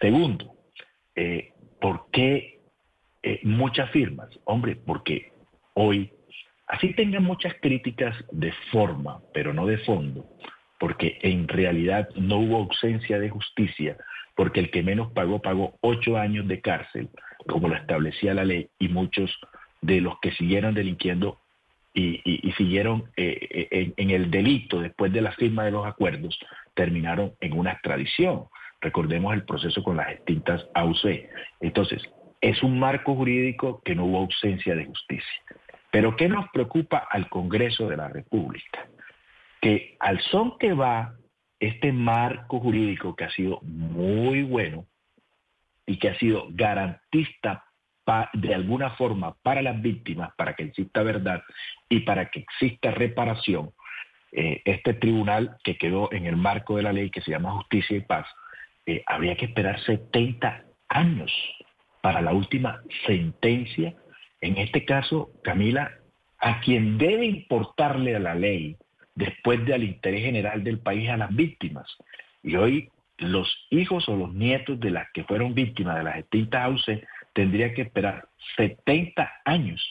Segundo, 0.00 0.54
eh, 1.14 1.52
¿por 1.80 2.06
qué 2.12 2.60
eh, 3.22 3.40
muchas 3.42 3.90
firmas? 3.90 4.28
Hombre, 4.44 4.76
porque 4.76 5.32
hoy, 5.74 6.12
así 6.66 6.92
tengan 6.94 7.24
muchas 7.24 7.54
críticas 7.60 8.16
de 8.30 8.52
forma, 8.70 9.20
pero 9.32 9.54
no 9.54 9.66
de 9.66 9.78
fondo, 9.78 10.26
porque 10.78 11.18
en 11.22 11.48
realidad 11.48 12.08
no 12.16 12.38
hubo 12.38 12.56
ausencia 12.56 13.18
de 13.18 13.30
justicia, 13.30 13.96
porque 14.34 14.60
el 14.60 14.70
que 14.70 14.82
menos 14.82 15.12
pagó 15.12 15.40
pagó 15.40 15.76
ocho 15.80 16.16
años 16.16 16.48
de 16.48 16.60
cárcel, 16.60 17.08
como 17.46 17.68
lo 17.68 17.76
establecía 17.76 18.34
la 18.34 18.44
ley, 18.44 18.68
y 18.78 18.88
muchos 18.88 19.38
de 19.80 20.00
los 20.00 20.18
que 20.20 20.32
siguieron 20.32 20.74
delinquiendo 20.74 21.38
y, 21.94 22.52
siguieron 22.56 23.04
eh, 23.16 23.68
eh, 23.70 23.92
en, 23.96 24.10
el 24.10 24.30
delito 24.30 24.80
después 24.80 25.12
de 25.12 25.20
la 25.20 25.32
firma 25.32 25.64
de 25.64 25.70
los 25.70 25.86
acuerdos, 25.86 26.38
terminaron 26.74 27.34
en 27.40 27.52
una 27.52 27.72
extradición. 27.72 28.46
Recordemos 28.80 29.32
el 29.32 29.44
proceso 29.44 29.82
con 29.84 29.96
las 29.96 30.10
extintas 30.10 30.66
AUC. 30.74 31.28
Entonces, 31.60 32.02
es 32.40 32.62
un 32.62 32.80
marco 32.80 33.14
jurídico 33.14 33.80
que 33.84 33.94
no 33.94 34.06
hubo 34.06 34.18
ausencia 34.18 34.74
de 34.74 34.86
justicia. 34.86 35.42
Pero 35.90 36.16
¿qué 36.16 36.28
nos 36.28 36.48
preocupa 36.50 37.06
al 37.10 37.28
Congreso 37.28 37.88
de 37.88 37.96
la 37.96 38.08
República? 38.08 38.88
Que 39.60 39.96
al 40.00 40.20
son 40.20 40.58
que 40.58 40.72
va 40.72 41.14
este 41.66 41.92
marco 41.92 42.60
jurídico 42.60 43.14
que 43.14 43.24
ha 43.24 43.30
sido 43.30 43.60
muy 43.62 44.42
bueno 44.42 44.86
y 45.86 45.98
que 45.98 46.08
ha 46.08 46.18
sido 46.18 46.46
garantista 46.50 47.64
de 48.34 48.54
alguna 48.54 48.90
forma 48.90 49.34
para 49.42 49.62
las 49.62 49.80
víctimas, 49.80 50.34
para 50.36 50.54
que 50.54 50.64
exista 50.64 51.02
verdad 51.02 51.42
y 51.88 52.00
para 52.00 52.30
que 52.30 52.40
exista 52.40 52.90
reparación, 52.90 53.70
eh, 54.32 54.60
este 54.64 54.94
tribunal 54.94 55.56
que 55.62 55.78
quedó 55.78 56.12
en 56.12 56.26
el 56.26 56.36
marco 56.36 56.76
de 56.76 56.82
la 56.82 56.92
ley 56.92 57.10
que 57.10 57.22
se 57.22 57.30
llama 57.30 57.52
Justicia 57.52 57.96
y 57.96 58.00
Paz, 58.00 58.26
eh, 58.84 59.02
habría 59.06 59.36
que 59.36 59.46
esperar 59.46 59.80
70 59.80 60.64
años 60.88 61.32
para 62.02 62.20
la 62.20 62.32
última 62.32 62.82
sentencia. 63.06 63.94
En 64.40 64.58
este 64.58 64.84
caso, 64.84 65.30
Camila, 65.42 65.90
a 66.38 66.60
quien 66.60 66.98
debe 66.98 67.24
importarle 67.24 68.16
a 68.16 68.18
la 68.18 68.34
ley 68.34 68.76
después 69.14 69.64
del 69.64 69.84
interés 69.84 70.22
general 70.22 70.64
del 70.64 70.78
país 70.78 71.08
a 71.08 71.16
las 71.16 71.34
víctimas. 71.34 71.86
Y 72.42 72.56
hoy 72.56 72.90
los 73.18 73.48
hijos 73.70 74.08
o 74.08 74.16
los 74.16 74.34
nietos 74.34 74.78
de 74.80 74.90
las 74.90 75.10
que 75.12 75.24
fueron 75.24 75.54
víctimas 75.54 75.96
de 75.96 76.04
las 76.04 76.16
extintas 76.18 76.64
AUC 76.64 77.04
tendría 77.32 77.72
que 77.74 77.82
esperar 77.82 78.28
70 78.56 79.30
años 79.44 79.82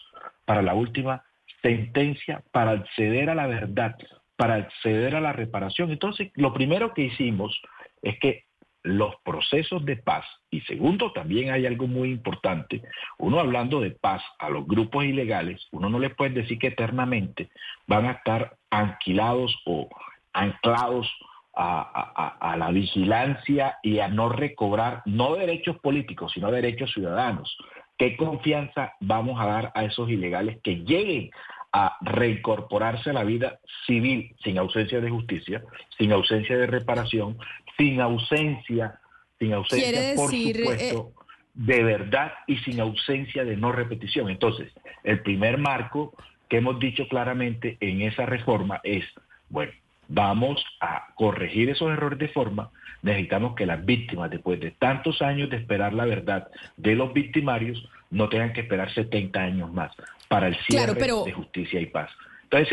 para 0.46 0.62
la 0.62 0.74
última 0.74 1.24
sentencia 1.62 2.44
para 2.52 2.72
acceder 2.72 3.30
a 3.30 3.36
la 3.36 3.48
verdad, 3.48 3.96
para 4.36 4.56
acceder 4.56 5.16
a 5.16 5.22
la 5.22 5.34
reparación. 5.34 5.92
Entonces, 5.92 6.32
lo 6.36 6.54
primero 6.54 6.94
que 6.94 7.04
hicimos 7.04 7.60
es 8.02 8.20
que 8.20 8.46
los 8.84 9.16
procesos 9.24 9.84
de 9.86 9.96
paz, 9.96 10.26
y 10.52 10.62
segundo, 10.62 11.12
también 11.14 11.52
hay 11.52 11.66
algo 11.66 11.88
muy 11.88 12.12
importante, 12.12 12.84
uno 13.18 13.40
hablando 13.40 13.80
de 13.80 13.92
paz 13.92 14.22
a 14.40 14.50
los 14.50 14.68
grupos 14.68 15.06
ilegales, 15.06 15.68
uno 15.72 15.90
no 15.90 16.00
les 16.00 16.14
puede 16.14 16.32
decir 16.32 16.60
que 16.60 16.68
eternamente 16.68 17.50
van 17.88 18.06
a 18.06 18.12
estar 18.12 18.58
anquilados 18.70 19.58
o 19.66 19.90
anclados 20.34 21.10
a, 21.56 22.56
la 22.58 22.72
vigilancia 22.72 23.78
y 23.84 24.00
a 24.00 24.08
no 24.08 24.30
recobrar 24.30 25.04
no 25.06 25.36
derechos 25.36 25.78
políticos, 25.80 26.32
sino 26.34 26.52
derechos 26.52 26.92
ciudadanos. 26.92 27.56
¿Qué 27.98 28.18
confianza 28.18 28.94
vamos 29.00 29.40
a 29.40 29.46
dar 29.46 29.72
a 29.76 29.86
esos 29.86 30.10
ilegales 30.10 30.60
que 30.64 30.78
lleguen 30.78 31.30
a 31.72 31.98
reincorporarse 32.02 33.10
a 33.10 33.14
la 33.14 33.24
vida 33.24 33.60
civil 33.86 34.36
sin 34.44 34.58
ausencia 34.58 35.02
de 35.02 35.10
justicia, 35.10 35.64
sin 35.98 36.12
ausencia 36.12 36.56
de 36.58 36.68
reparación, 36.68 37.38
sin 37.84 38.00
ausencia, 38.00 39.00
sin 39.40 39.54
ausencia, 39.54 40.16
por 40.16 40.32
supuesto, 40.32 41.12
eh, 41.12 41.24
de 41.54 41.84
verdad 41.84 42.34
y 42.48 42.58
sin 42.58 42.80
ausencia 42.80 43.44
de 43.44 43.58
no 43.58 43.72
repetición? 43.72 44.30
Entonces, 44.30 44.72
el 45.04 45.22
primer 45.22 45.58
marco 45.58 46.14
que 46.48 46.58
hemos 46.58 46.80
dicho 46.80 47.08
claramente 47.10 47.78
en 47.82 48.02
esa 48.02 48.26
reforma 48.26 48.80
es, 48.84 49.04
bueno, 49.50 49.74
vamos 50.08 50.64
a 50.80 51.08
corregir 51.16 51.70
esos 51.70 51.92
errores 51.92 52.20
de 52.20 52.30
forma, 52.30 52.72
necesitamos 53.02 53.56
que 53.56 53.66
las 53.66 53.84
víctimas, 53.84 54.30
después 54.30 54.60
de 54.60 54.72
tantos 54.72 55.22
años 55.22 55.50
de 55.50 55.58
esperar 55.58 55.94
la 55.94 56.06
verdad 56.06 56.48
de 56.78 56.96
los 56.96 57.12
victimarios, 57.14 57.90
no 58.12 58.30
tengan 58.30 58.54
que 58.54 58.62
esperar 58.62 58.94
70 58.94 59.40
años 59.42 59.74
más 59.74 59.92
para 60.30 60.48
el 60.48 60.56
cierre 60.68 60.94
de 60.94 61.32
justicia 61.34 61.82
y 61.82 61.88
paz 61.88 62.10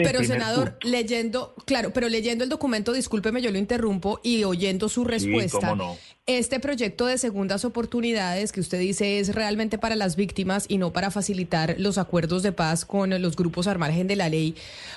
pero 0.02 0.24
senador, 0.24 0.76
leyendo, 0.82 1.54
claro, 1.64 1.92
pero 1.92 2.08
leyendo 2.08 2.44
el 2.44 2.50
documento, 2.50 2.92
discúlpeme, 2.92 3.42
yo 3.42 3.50
lo 3.50 3.58
interrumpo 3.58 4.20
y 4.22 4.44
oyendo 4.44 4.88
su 4.88 5.04
respuesta. 5.04 5.76
Este 6.26 6.60
proyecto 6.60 7.06
de 7.06 7.18
segundas 7.18 7.64
oportunidades 7.64 8.52
que 8.52 8.60
usted 8.60 8.78
dice 8.78 9.18
es 9.18 9.34
realmente 9.34 9.78
para 9.78 9.96
las 9.96 10.16
víctimas 10.16 10.66
y 10.68 10.78
no 10.78 10.92
para 10.92 11.10
facilitar 11.10 11.74
los 11.78 11.98
acuerdos 11.98 12.42
de 12.42 12.52
paz 12.52 12.84
con 12.84 13.20
los 13.20 13.36
grupos 13.36 13.66
al 13.66 13.78
margen 13.78 14.06
de 14.06 14.16
la 14.16 14.28
ley, 14.28 14.54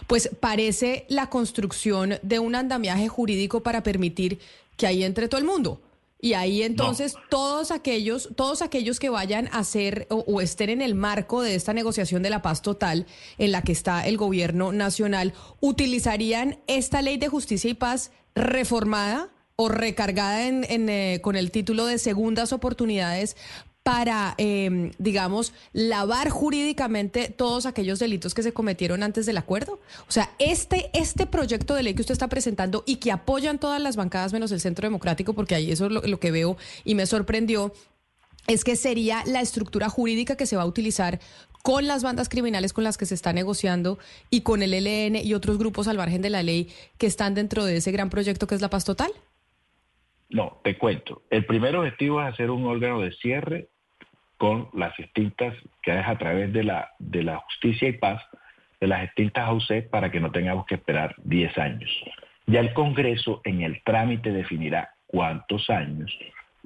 pues 0.08 0.30
parece 0.40 1.06
la 1.10 1.30
construcción 1.30 2.20
de 2.22 2.40
un 2.40 2.56
andamiaje 2.56 3.08
jurídico 3.08 3.64
para 3.64 3.84
permitir 3.84 4.40
que 4.78 4.88
ahí 4.88 5.04
entre 5.04 5.28
todo 5.28 5.40
el 5.40 5.48
mundo. 5.48 5.80
Y 6.24 6.36
ahí 6.36 6.64
entonces 6.64 7.16
todos 7.30 7.70
aquellos, 7.70 8.30
todos 8.38 8.62
aquellos 8.62 8.98
que 8.98 9.10
vayan 9.10 9.50
a 9.52 9.60
hacer 9.60 10.08
o, 10.10 10.40
estén 10.40 10.70
en 10.70 10.82
el 10.82 10.96
marco 10.96 11.42
de 11.42 11.54
esta 11.54 11.74
negociación 11.74 12.24
de 12.24 12.30
la 12.30 12.42
paz 12.42 12.62
total 12.62 13.08
en 13.38 13.52
la 13.52 13.62
que 13.62 13.74
está 13.74 14.08
el 14.08 14.16
gobierno 14.16 14.72
nacional, 14.72 15.34
utilizarían 15.60 16.60
esta 16.68 17.02
ley 17.02 17.18
de 17.18 17.28
justicia 17.28 17.70
y 17.70 17.74
paz 17.74 18.12
reformada 18.36 19.34
o 19.58 19.68
recargada 19.68 20.48
en, 20.48 20.64
eh, 20.88 21.20
con 21.22 21.36
el 21.36 21.52
título 21.52 21.86
de 21.88 21.98
segundas 21.98 22.54
oportunidades 22.54 23.36
para, 23.84 24.34
em, 24.38 24.92
digamos, 24.98 25.54
lavar 25.74 26.30
jurídicamente 26.30 27.30
todos 27.30 27.66
aquellos 27.66 28.00
delitos 28.00 28.34
que 28.34 28.42
se 28.42 28.54
cometieron 28.54 29.04
antes 29.04 29.26
del 29.26 29.38
acuerdo? 29.38 29.80
O 30.08 30.12
sea, 30.12 30.32
este, 30.40 30.90
este 30.94 31.26
proyecto 31.26 31.76
de 31.76 31.84
ley 31.84 31.94
que 31.94 32.02
usted 32.02 32.14
está 32.14 32.30
presentando 32.30 32.84
y 32.88 32.96
que 32.96 33.12
apoyan 33.12 33.60
todas 33.60 33.82
las 33.82 33.98
bancadas 33.98 34.34
menos 34.34 34.52
el 34.52 34.62
Centro 34.62 34.88
Democrático, 34.88 35.34
porque 35.34 35.56
ahí 35.56 35.72
eso 35.72 35.86
es 35.88 35.92
lo, 35.92 36.02
lo 36.02 36.20
que 36.20 36.32
veo 36.32 36.58
y 36.86 36.96
me 36.96 37.06
sorprendió, 37.06 37.74
es 38.48 38.64
que 38.64 38.76
sería 38.76 39.24
la 39.26 39.42
estructura 39.42 39.90
jurídica 39.90 40.36
que 40.36 40.46
se 40.46 40.56
va 40.56 40.64
a 40.64 40.66
utilizar 40.66 41.20
con 41.62 41.88
las 41.88 42.04
bandas 42.04 42.28
criminales 42.28 42.74
con 42.74 42.84
las 42.84 42.98
que 42.98 43.06
se 43.06 43.16
está 43.16 43.32
negociando 43.32 43.98
y 44.30 44.42
con 44.42 44.62
el 44.62 44.74
ELN 44.74 45.16
y 45.16 45.34
otros 45.34 45.58
grupos 45.58 45.88
al 45.88 45.98
margen 45.98 46.22
de 46.22 46.30
la 46.30 46.44
ley 46.44 46.68
que 46.98 47.08
están 47.08 47.36
dentro 47.36 47.64
de 47.64 47.78
ese 47.78 47.92
gran 47.92 48.10
proyecto 48.10 48.48
que 48.48 48.56
es 48.56 48.62
la 48.62 48.70
paz 48.70 48.84
total? 48.84 49.12
No, 50.30 50.60
te 50.64 50.78
cuento. 50.78 51.22
El 51.30 51.46
primer 51.46 51.76
objetivo 51.76 52.22
es 52.22 52.34
hacer 52.34 52.50
un 52.50 52.66
órgano 52.66 53.00
de 53.00 53.14
cierre 53.14 53.70
con 54.44 54.68
las 54.74 55.00
extintas, 55.00 55.56
que 55.82 55.98
es 55.98 56.06
a 56.06 56.18
través 56.18 56.52
de 56.52 56.66
la, 56.66 56.92
de 57.00 57.24
la 57.24 57.38
justicia 57.38 57.88
y 57.88 57.94
paz, 57.94 58.22
de 58.82 58.88
las 58.88 59.06
extintas 59.06 59.48
AUC 59.48 59.90
para 59.90 60.12
que 60.12 60.20
no 60.20 60.34
tengamos 60.34 60.66
que 60.66 60.76
esperar 60.76 61.16
10 61.24 61.58
años. 61.58 61.90
Ya 62.46 62.60
el 62.60 62.74
Congreso 62.74 63.40
en 63.46 63.62
el 63.62 63.82
trámite 63.86 64.34
definirá 64.34 64.90
cuántos 65.08 65.70
años 65.70 66.14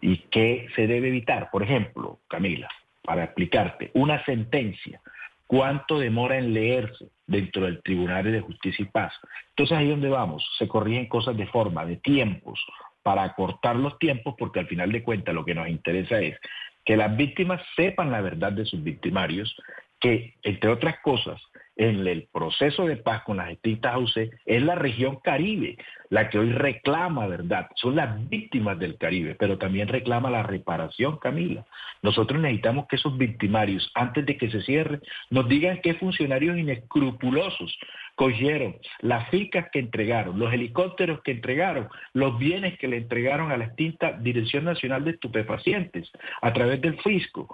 y 0.01 0.17
qué 0.31 0.65
se 0.75 0.87
debe 0.87 1.09
evitar. 1.09 1.51
Por 1.51 1.61
ejemplo, 1.61 2.17
Camila, 2.27 2.67
para 3.03 3.25
explicarte, 3.25 3.91
una 3.93 4.25
sentencia, 4.25 4.99
cuánto 5.45 5.99
demora 5.99 6.39
en 6.39 6.55
leerse 6.55 7.09
dentro 7.27 7.65
del 7.65 7.83
Tribunal 7.83 8.23
de 8.23 8.41
Justicia 8.41 8.81
y 8.81 8.89
Paz. 8.89 9.13
Entonces 9.49 9.77
ahí 9.77 9.87
donde 9.87 10.09
vamos, 10.09 10.43
se 10.57 10.67
corrigen 10.67 11.05
cosas 11.05 11.37
de 11.37 11.45
forma, 11.45 11.85
de 11.85 11.97
tiempos, 11.97 12.59
para 13.03 13.21
acortar 13.21 13.75
los 13.75 13.99
tiempos, 13.99 14.33
porque 14.35 14.61
al 14.61 14.67
final 14.67 14.91
de 14.91 15.03
cuentas 15.03 15.35
lo 15.35 15.45
que 15.45 15.53
nos 15.53 15.69
interesa 15.69 16.19
es 16.19 16.39
que 16.87 16.95
las 16.95 17.17
víctimas 17.17 17.61
sepan 17.75 18.11
la 18.11 18.21
verdad 18.21 18.53
de 18.53 18.65
sus 18.65 18.81
victimarios, 18.81 19.53
que 19.99 20.35
entre 20.43 20.69
otras 20.69 20.95
cosas, 21.01 21.41
en 21.75 22.07
el 22.07 22.29
proceso 22.31 22.85
de 22.85 22.95
paz 22.95 23.23
con 23.23 23.37
las 23.37 23.51
extintas 23.51 23.93
AUC 23.93 24.31
es 24.45 24.63
la 24.63 24.75
región 24.75 25.17
Caribe 25.21 25.77
la 26.09 26.29
que 26.29 26.39
hoy 26.39 26.51
reclama 26.51 27.27
verdad. 27.27 27.67
Son 27.75 27.95
las 27.95 28.29
víctimas 28.29 28.79
del 28.79 28.97
Caribe, 28.97 29.35
pero 29.35 29.57
también 29.57 29.87
reclama 29.87 30.29
la 30.29 30.43
reparación, 30.43 31.17
Camila. 31.17 31.65
Nosotros 32.01 32.41
necesitamos 32.41 32.87
que 32.87 32.95
esos 32.95 33.17
victimarios, 33.17 33.91
antes 33.93 34.25
de 34.25 34.37
que 34.37 34.49
se 34.49 34.61
cierre, 34.61 35.01
nos 35.29 35.47
digan 35.49 35.81
qué 35.83 35.95
funcionarios 35.95 36.57
inescrupulosos 36.57 37.77
cogieron 38.17 38.75
las 39.01 39.29
ficas 39.29 39.67
que 39.71 39.79
entregaron, 39.79 40.39
los 40.39 40.51
helicópteros 40.51 41.21
que 41.21 41.31
entregaron, 41.31 41.87
los 42.13 42.37
bienes 42.39 42.77
que 42.79 42.87
le 42.87 42.97
entregaron 42.97 43.51
a 43.51 43.57
la 43.57 43.65
extinta 43.65 44.13
Dirección 44.13 44.65
Nacional 44.65 45.05
de 45.05 45.11
Estupefacientes 45.11 46.11
a 46.41 46.51
través 46.51 46.81
del 46.81 46.99
fisco 47.01 47.47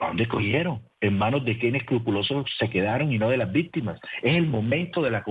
¿A 0.00 0.08
dónde 0.08 0.28
cogieron? 0.28 0.82
¿En 1.00 1.18
manos 1.18 1.44
de 1.44 1.58
qué 1.58 1.68
inescrupulosos 1.68 2.46
se 2.58 2.70
quedaron 2.70 3.12
y 3.12 3.18
no 3.18 3.30
de 3.30 3.36
las 3.36 3.50
víctimas? 3.50 3.98
Es 4.22 4.36
el 4.36 4.46
momento 4.46 5.02
de 5.02 5.10
la, 5.10 5.24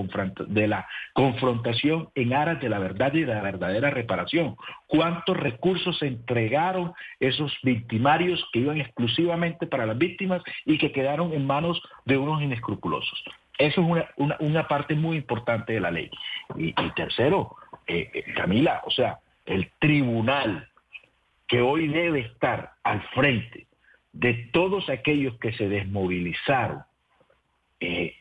de 0.46 0.68
la 0.68 0.86
confrontación 1.14 2.10
en 2.14 2.34
aras 2.34 2.60
de 2.60 2.68
la 2.68 2.78
verdad 2.78 3.14
y 3.14 3.20
de 3.20 3.34
la 3.34 3.40
verdadera 3.40 3.90
reparación. 3.90 4.56
¿Cuántos 4.86 5.36
recursos 5.36 5.98
se 5.98 6.08
entregaron 6.08 6.92
esos 7.18 7.56
victimarios 7.62 8.44
que 8.52 8.60
iban 8.60 8.78
exclusivamente 8.78 9.66
para 9.66 9.86
las 9.86 9.96
víctimas 9.96 10.42
y 10.66 10.76
que 10.76 10.92
quedaron 10.92 11.32
en 11.32 11.46
manos 11.46 11.80
de 12.04 12.18
unos 12.18 12.42
inescrupulosos? 12.42 13.24
Eso 13.58 13.80
es 13.96 14.06
una, 14.16 14.68
parte 14.68 14.94
muy 14.94 15.16
importante 15.16 15.72
de 15.72 15.80
la 15.80 15.90
ley. 15.90 16.10
Y, 16.56 16.72
tercero, 16.94 17.56
eh, 17.88 18.08
eh, 18.14 18.32
Camila, 18.34 18.82
o 18.86 18.90
sea, 18.90 19.18
el 19.46 19.70
tribunal 19.80 20.68
que 21.48 21.60
hoy 21.60 21.88
debe 21.88 22.20
estar 22.20 22.74
al 22.84 23.02
frente 23.08 23.66
de 24.12 24.34
todos 24.52 24.88
aquellos 24.88 25.36
que 25.38 25.52
se 25.52 25.68
desmovilizaron 25.68 26.84
eh, 27.80 28.14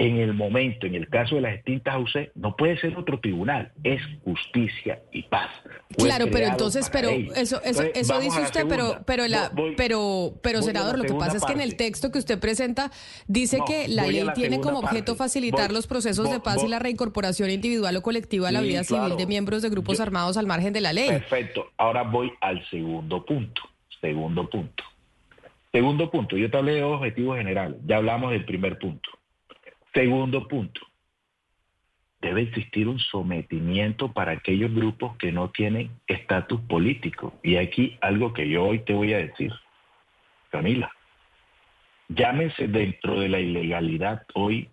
en 0.00 0.16
el 0.16 0.32
momento, 0.32 0.86
en 0.86 0.94
el 0.94 1.10
caso 1.10 1.34
de 1.34 1.42
las 1.42 1.56
extintas 1.56 1.94
UC, 1.98 2.30
no 2.34 2.56
puede 2.56 2.80
ser 2.80 2.96
otro 2.96 3.20
tribunal, 3.20 3.70
es 3.84 4.00
justicia 4.24 5.02
y 5.12 5.24
paz. 5.24 5.50
claro, 5.94 6.24
pero 6.32 6.46
entonces, 6.46 6.88
pero 6.90 7.10
eso, 7.10 7.60
eso, 7.62 7.82
eso 7.94 8.18
dice 8.18 8.40
usted, 8.40 8.64
pero, 8.66 9.02
pero 9.04 9.28
la, 9.28 9.52
pero, 9.76 10.32
pero 10.42 10.62
senador, 10.62 10.96
lo 10.96 11.04
que 11.04 11.12
pasa 11.12 11.36
es 11.36 11.44
que 11.44 11.52
en 11.52 11.60
el 11.60 11.76
texto 11.76 12.10
que 12.10 12.18
usted 12.18 12.40
presenta 12.40 12.90
dice 13.26 13.58
que 13.66 13.88
la 13.88 14.06
ley 14.06 14.26
tiene 14.34 14.60
como 14.60 14.78
objeto 14.78 15.16
facilitar 15.16 15.70
los 15.70 15.86
procesos 15.86 16.30
de 16.30 16.40
paz 16.40 16.64
y 16.64 16.68
la 16.68 16.78
reincorporación 16.78 17.50
individual 17.50 17.94
o 17.94 18.02
colectiva 18.02 18.48
a 18.48 18.52
la 18.52 18.62
vida 18.62 18.84
civil 18.84 19.18
de 19.18 19.26
miembros 19.26 19.60
de 19.60 19.68
grupos 19.68 20.00
armados 20.00 20.38
al 20.38 20.46
margen 20.46 20.72
de 20.72 20.80
la 20.80 20.94
ley. 20.94 21.10
Perfecto. 21.10 21.72
Ahora 21.76 22.04
voy 22.04 22.32
al 22.40 22.66
segundo 22.70 23.22
punto. 23.26 23.60
Segundo 24.00 24.48
punto. 24.48 24.82
Segundo 25.72 26.10
punto, 26.10 26.38
yo 26.38 26.50
te 26.50 26.56
hablé 26.56 26.76
de 26.76 26.82
objetivos 26.82 27.36
generales, 27.36 27.76
ya 27.86 27.98
hablamos 27.98 28.32
del 28.32 28.46
primer 28.46 28.78
punto. 28.78 29.19
Segundo 29.92 30.46
punto, 30.46 30.80
debe 32.20 32.42
existir 32.42 32.86
un 32.86 32.98
sometimiento 32.98 34.12
para 34.12 34.32
aquellos 34.32 34.72
grupos 34.74 35.16
que 35.16 35.32
no 35.32 35.50
tienen 35.50 35.90
estatus 36.06 36.60
político. 36.62 37.34
Y 37.42 37.56
aquí 37.56 37.96
algo 38.00 38.32
que 38.32 38.48
yo 38.48 38.64
hoy 38.64 38.80
te 38.80 38.92
voy 38.92 39.14
a 39.14 39.18
decir, 39.18 39.52
Camila, 40.50 40.92
llámese 42.08 42.68
dentro 42.68 43.20
de 43.20 43.28
la 43.28 43.40
ilegalidad 43.40 44.22
hoy, 44.34 44.68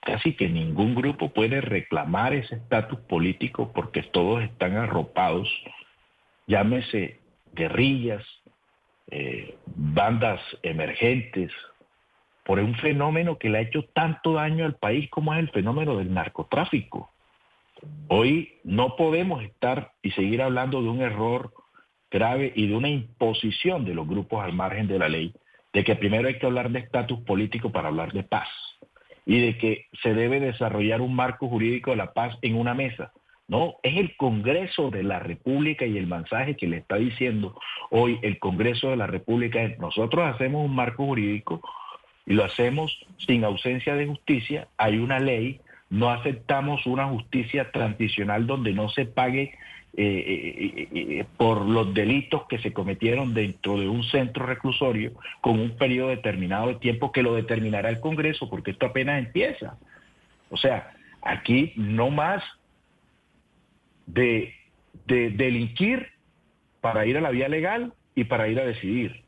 casi 0.00 0.34
que 0.34 0.48
ningún 0.48 0.94
grupo 0.94 1.32
puede 1.32 1.60
reclamar 1.60 2.34
ese 2.34 2.56
estatus 2.56 3.00
político 3.00 3.72
porque 3.72 4.02
todos 4.02 4.42
están 4.42 4.76
arropados, 4.76 5.48
llámese 6.46 7.18
guerrillas, 7.54 8.24
eh, 9.10 9.56
bandas 9.66 10.40
emergentes, 10.62 11.50
por 12.50 12.58
un 12.58 12.74
fenómeno 12.74 13.38
que 13.38 13.48
le 13.48 13.58
ha 13.58 13.60
hecho 13.60 13.84
tanto 13.94 14.32
daño 14.32 14.64
al 14.64 14.74
país 14.74 15.08
como 15.08 15.32
es 15.32 15.38
el 15.38 15.50
fenómeno 15.50 15.96
del 15.96 16.12
narcotráfico. 16.12 17.12
Hoy 18.08 18.54
no 18.64 18.96
podemos 18.96 19.44
estar 19.44 19.92
y 20.02 20.10
seguir 20.10 20.42
hablando 20.42 20.82
de 20.82 20.88
un 20.88 21.00
error 21.00 21.52
grave 22.10 22.52
y 22.56 22.66
de 22.66 22.74
una 22.74 22.88
imposición 22.88 23.84
de 23.84 23.94
los 23.94 24.08
grupos 24.08 24.42
al 24.42 24.52
margen 24.52 24.88
de 24.88 24.98
la 24.98 25.08
ley, 25.08 25.32
de 25.72 25.84
que 25.84 25.94
primero 25.94 26.26
hay 26.26 26.40
que 26.40 26.46
hablar 26.46 26.72
de 26.72 26.80
estatus 26.80 27.20
político 27.20 27.70
para 27.70 27.86
hablar 27.86 28.12
de 28.12 28.24
paz 28.24 28.48
y 29.24 29.40
de 29.40 29.56
que 29.56 29.86
se 30.02 30.12
debe 30.12 30.40
desarrollar 30.40 31.02
un 31.02 31.14
marco 31.14 31.48
jurídico 31.48 31.92
de 31.92 31.98
la 31.98 32.12
paz 32.14 32.36
en 32.42 32.56
una 32.56 32.74
mesa. 32.74 33.12
No, 33.46 33.76
es 33.84 33.96
el 33.96 34.16
Congreso 34.16 34.90
de 34.90 35.04
la 35.04 35.20
República 35.20 35.86
y 35.86 35.96
el 35.96 36.08
mensaje 36.08 36.56
que 36.56 36.66
le 36.66 36.78
está 36.78 36.96
diciendo 36.96 37.56
hoy 37.90 38.18
el 38.22 38.40
Congreso 38.40 38.90
de 38.90 38.96
la 38.96 39.06
República 39.06 39.62
es, 39.62 39.78
nosotros 39.78 40.26
hacemos 40.26 40.64
un 40.64 40.74
marco 40.74 41.06
jurídico 41.06 41.62
y 42.30 42.34
lo 42.34 42.44
hacemos 42.44 42.96
sin 43.26 43.42
ausencia 43.42 43.96
de 43.96 44.06
justicia, 44.06 44.68
hay 44.76 44.98
una 44.98 45.18
ley, 45.18 45.60
no 45.88 46.10
aceptamos 46.10 46.86
una 46.86 47.06
justicia 47.06 47.72
transicional 47.72 48.46
donde 48.46 48.72
no 48.72 48.88
se 48.88 49.04
pague 49.04 49.42
eh, 49.42 49.56
eh, 49.96 50.88
eh, 50.92 51.24
por 51.36 51.62
los 51.62 51.92
delitos 51.92 52.46
que 52.48 52.60
se 52.60 52.72
cometieron 52.72 53.34
dentro 53.34 53.80
de 53.80 53.88
un 53.88 54.04
centro 54.04 54.46
reclusorio 54.46 55.10
con 55.40 55.58
un 55.58 55.76
periodo 55.76 56.10
determinado 56.10 56.68
de 56.68 56.76
tiempo 56.76 57.10
que 57.10 57.24
lo 57.24 57.34
determinará 57.34 57.88
el 57.88 57.98
Congreso, 57.98 58.48
porque 58.48 58.70
esto 58.70 58.86
apenas 58.86 59.18
empieza. 59.18 59.76
O 60.50 60.56
sea, 60.56 60.92
aquí 61.22 61.72
no 61.74 62.10
más 62.10 62.44
de, 64.06 64.54
delinquir 65.04 66.12
para 66.80 67.06
ir 67.06 67.16
a 67.16 67.20
la 67.20 67.30
vía 67.30 67.48
legal 67.48 67.92
y 68.14 68.22
para 68.22 68.46
ir 68.46 68.60
a 68.60 68.64
decidir. 68.64 69.24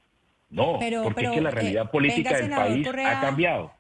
No, 0.53 0.79
porque 1.05 1.25
es 1.25 1.31
que 1.31 1.41
la 1.41 1.49
eh, 1.49 1.53
realidad 1.53 1.91
política 1.91 2.37
del 2.37 2.51
país 2.51 2.87
ha 2.87 3.21
cambiado. 3.21 3.73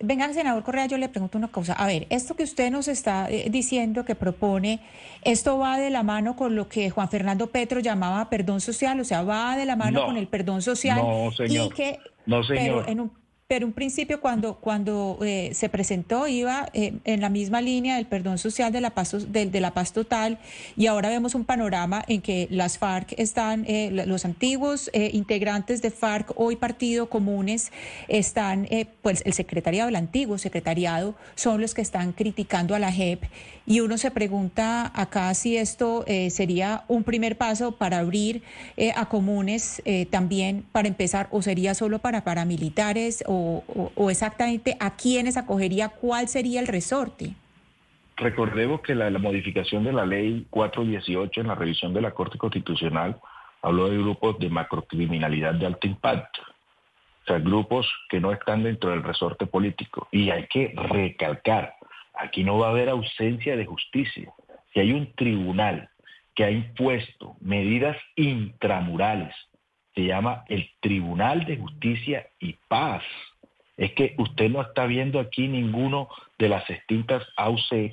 Venga, 0.00 0.30
senador 0.32 0.62
Correa, 0.62 0.86
yo 0.86 0.98
le 0.98 1.08
pregunto 1.08 1.38
una 1.38 1.48
cosa. 1.48 1.72
A 1.72 1.86
ver, 1.86 2.06
esto 2.10 2.36
que 2.36 2.42
usted 2.42 2.70
nos 2.70 2.88
está 2.88 3.30
eh, 3.30 3.48
diciendo 3.50 4.04
que 4.04 4.14
propone, 4.14 4.80
¿esto 5.22 5.58
va 5.58 5.78
de 5.78 5.88
la 5.88 6.02
mano 6.02 6.36
con 6.36 6.54
lo 6.54 6.68
que 6.68 6.90
Juan 6.90 7.08
Fernando 7.08 7.46
Petro 7.48 7.80
llamaba 7.80 8.28
perdón 8.28 8.60
social? 8.60 9.00
O 9.00 9.04
sea, 9.04 9.22
¿va 9.22 9.56
de 9.56 9.64
la 9.64 9.74
mano 9.74 10.04
con 10.04 10.18
el 10.18 10.28
perdón 10.28 10.60
social? 10.60 10.98
No, 10.98 11.32
señor. 11.32 11.74
que, 11.74 11.98
no, 12.26 12.42
señor. 12.42 12.84
en 12.88 13.00
un, 13.00 13.12
pero 13.52 13.66
un 13.66 13.74
principio 13.74 14.18
cuando, 14.18 14.54
cuando 14.54 15.18
eh, 15.20 15.50
se 15.52 15.68
presentó 15.68 16.26
iba 16.26 16.70
eh, 16.72 16.94
en 17.04 17.20
la 17.20 17.28
misma 17.28 17.60
línea 17.60 17.96
del 17.96 18.06
perdón 18.06 18.38
social 18.38 18.72
de 18.72 18.80
la, 18.80 18.88
paz, 18.88 19.30
de, 19.30 19.60
la 19.60 19.74
paz 19.74 19.92
total 19.92 20.38
y 20.74 20.86
ahora 20.86 21.10
vemos 21.10 21.34
un 21.34 21.44
panorama 21.44 22.02
en 22.08 22.22
que 22.22 22.48
las 22.50 22.78
FARC 22.78 23.12
están, 23.18 23.66
eh, 23.68 23.90
los 24.06 24.24
antiguos 24.24 24.90
integrantes 24.94 25.82
de 25.82 25.90
FARC, 25.90 26.32
hoy 26.36 26.56
partido 26.56 27.10
comunes, 27.10 27.72
están, 28.08 28.66
pues 29.02 29.22
el 29.26 29.34
secretariado, 29.34 29.90
el 29.90 29.96
antiguo 29.96 30.38
secretariado, 30.38 31.14
son 31.34 31.60
los 31.60 31.74
que 31.74 31.82
están 31.82 32.12
criticando 32.12 32.74
a 32.74 32.78
la 32.78 32.90
JEP 32.90 33.24
y 33.66 33.80
uno 33.80 33.98
se 33.98 34.10
pregunta 34.10 34.90
acá 34.94 35.34
si 35.34 35.58
esto 35.58 36.06
sería 36.30 36.84
un 36.88 37.04
primer 37.04 37.36
paso 37.36 37.72
para 37.72 37.98
abrir 37.98 38.42
a 38.96 39.08
comunes 39.10 39.82
también 40.10 40.64
para 40.72 40.88
empezar 40.88 41.28
o 41.30 41.42
sería 41.42 41.74
solo 41.74 41.98
para 41.98 42.24
paramilitares 42.24 43.22
o 43.26 43.41
o, 43.42 44.10
exactamente 44.10 44.76
a 44.80 44.96
quiénes 44.96 45.36
acogería, 45.36 45.88
cuál 45.88 46.28
sería 46.28 46.60
el 46.60 46.66
resorte. 46.66 47.34
Recordemos 48.16 48.80
que 48.82 48.94
la, 48.94 49.10
modificación 49.10 49.84
de 49.84 49.92
la 49.92 50.06
ley 50.06 50.46
418 50.50 51.40
en 51.40 51.46
la 51.46 51.54
revisión 51.54 51.94
de 51.94 52.00
la 52.00 52.12
Corte 52.12 52.38
Constitucional 52.38 53.18
habló 53.62 53.88
de 53.88 53.98
grupos 53.98 54.38
de 54.38 54.48
macrocriminalidad 54.48 55.54
de 55.54 55.66
alto 55.66 55.86
impacto, 55.86 56.42
o 56.42 57.26
sea, 57.26 57.38
grupos 57.38 57.86
que 58.08 58.20
no 58.20 58.32
están 58.32 58.64
dentro 58.64 58.90
del 58.90 59.02
resorte 59.02 59.46
político. 59.46 60.08
Y 60.10 60.30
hay 60.30 60.46
que 60.48 60.74
recalcar, 60.76 61.74
aquí 62.14 62.44
no 62.44 62.58
va 62.58 62.68
a 62.68 62.70
haber 62.70 62.88
ausencia 62.88 63.56
de 63.56 63.64
justicia. 63.64 64.32
Si 64.72 64.80
hay 64.80 64.92
un 64.92 65.12
tribunal 65.14 65.88
que 66.34 66.44
ha 66.44 66.50
impuesto 66.50 67.36
medidas 67.40 67.96
intramurales, 68.16 69.34
se 69.94 70.04
llama 70.04 70.44
el 70.48 70.70
Tribunal 70.80 71.44
de 71.44 71.58
Justicia 71.58 72.26
y 72.40 72.54
Paz 72.68 73.02
es 73.82 73.92
que 73.94 74.14
usted 74.16 74.48
no 74.48 74.62
está 74.62 74.86
viendo 74.86 75.18
aquí 75.18 75.48
ninguno 75.48 76.08
de 76.38 76.48
las 76.48 76.68
extintas 76.70 77.24
AUC 77.36 77.92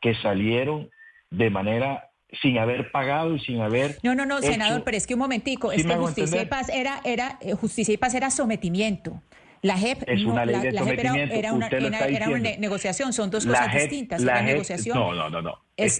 que 0.00 0.14
salieron 0.22 0.90
de 1.30 1.50
manera 1.50 2.10
sin 2.42 2.58
haber 2.58 2.90
pagado 2.90 3.36
y 3.36 3.40
sin 3.40 3.60
haber 3.60 3.96
No, 4.02 4.16
no, 4.16 4.26
no, 4.26 4.40
senador, 4.40 4.82
pero 4.82 4.96
es 4.96 5.06
que 5.06 5.14
un 5.14 5.20
momentico, 5.20 5.70
es 5.70 5.86
que 5.86 5.94
justicia 5.94 6.42
y 6.42 6.46
paz 6.46 6.68
era 6.68 7.00
era 7.04 7.38
eh, 7.42 7.54
justicia 7.54 7.94
y 7.94 7.96
paz 7.96 8.14
era 8.14 8.30
sometimiento. 8.30 9.22
La 9.62 9.76
JEP, 9.76 10.02
es 10.08 10.24
una 10.24 10.44
ley 10.44 10.62
de 10.62 10.72
sometimiento. 10.76 11.34
era, 11.34 11.52
una, 11.52 11.68
era, 11.68 12.28
una 12.28 12.56
negociación, 12.56 13.12
son 13.12 13.30
dos 13.30 13.46
cosas 13.46 13.72
distintas. 13.72 14.22
La, 14.22 14.42
negociación. 14.42 14.98
No, 14.98 15.14
no, 15.14 15.30
no, 15.30 15.42
no. 15.42 15.58
Es, 15.76 15.98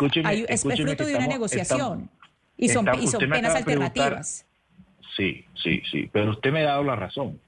es, 0.48 0.62
fruto 0.62 1.04
de 1.04 1.14
una 1.14 1.26
negociación 1.28 2.10
y 2.56 2.68
son, 2.68 2.88
y 3.00 3.06
son 3.06 3.20
penas 3.30 3.54
alternativas. 3.54 4.44
Sí, 5.16 5.44
sí, 5.62 5.82
sí, 5.88 6.08
pero 6.10 6.32
usted 6.32 6.50
me 6.50 6.60
ha 6.62 6.64
dado 6.64 6.82
la 6.82 6.96
razón. 6.96 7.38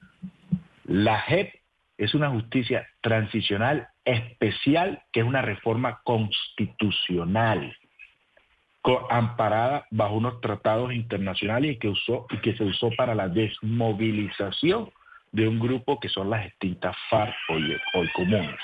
La 0.85 1.19
JEP 1.21 1.62
es 1.97 2.13
una 2.13 2.29
justicia 2.29 2.87
transicional 3.01 3.87
especial 4.03 5.03
que 5.11 5.21
es 5.21 5.25
una 5.25 5.41
reforma 5.41 6.01
constitucional 6.03 7.75
amparada 9.09 9.87
bajo 9.91 10.15
unos 10.15 10.41
tratados 10.41 10.93
internacionales 10.93 11.77
y 11.77 11.77
que 11.77 11.93
se 12.55 12.63
usó 12.63 12.91
para 12.97 13.15
la 13.15 13.29
desmovilización 13.29 14.91
de 15.31 15.47
un 15.47 15.59
grupo 15.59 15.99
que 15.99 16.09
son 16.09 16.29
las 16.29 16.45
extintas 16.45 16.95
FARC 17.09 17.33
hoy 17.49 17.79
comunes. 18.13 18.59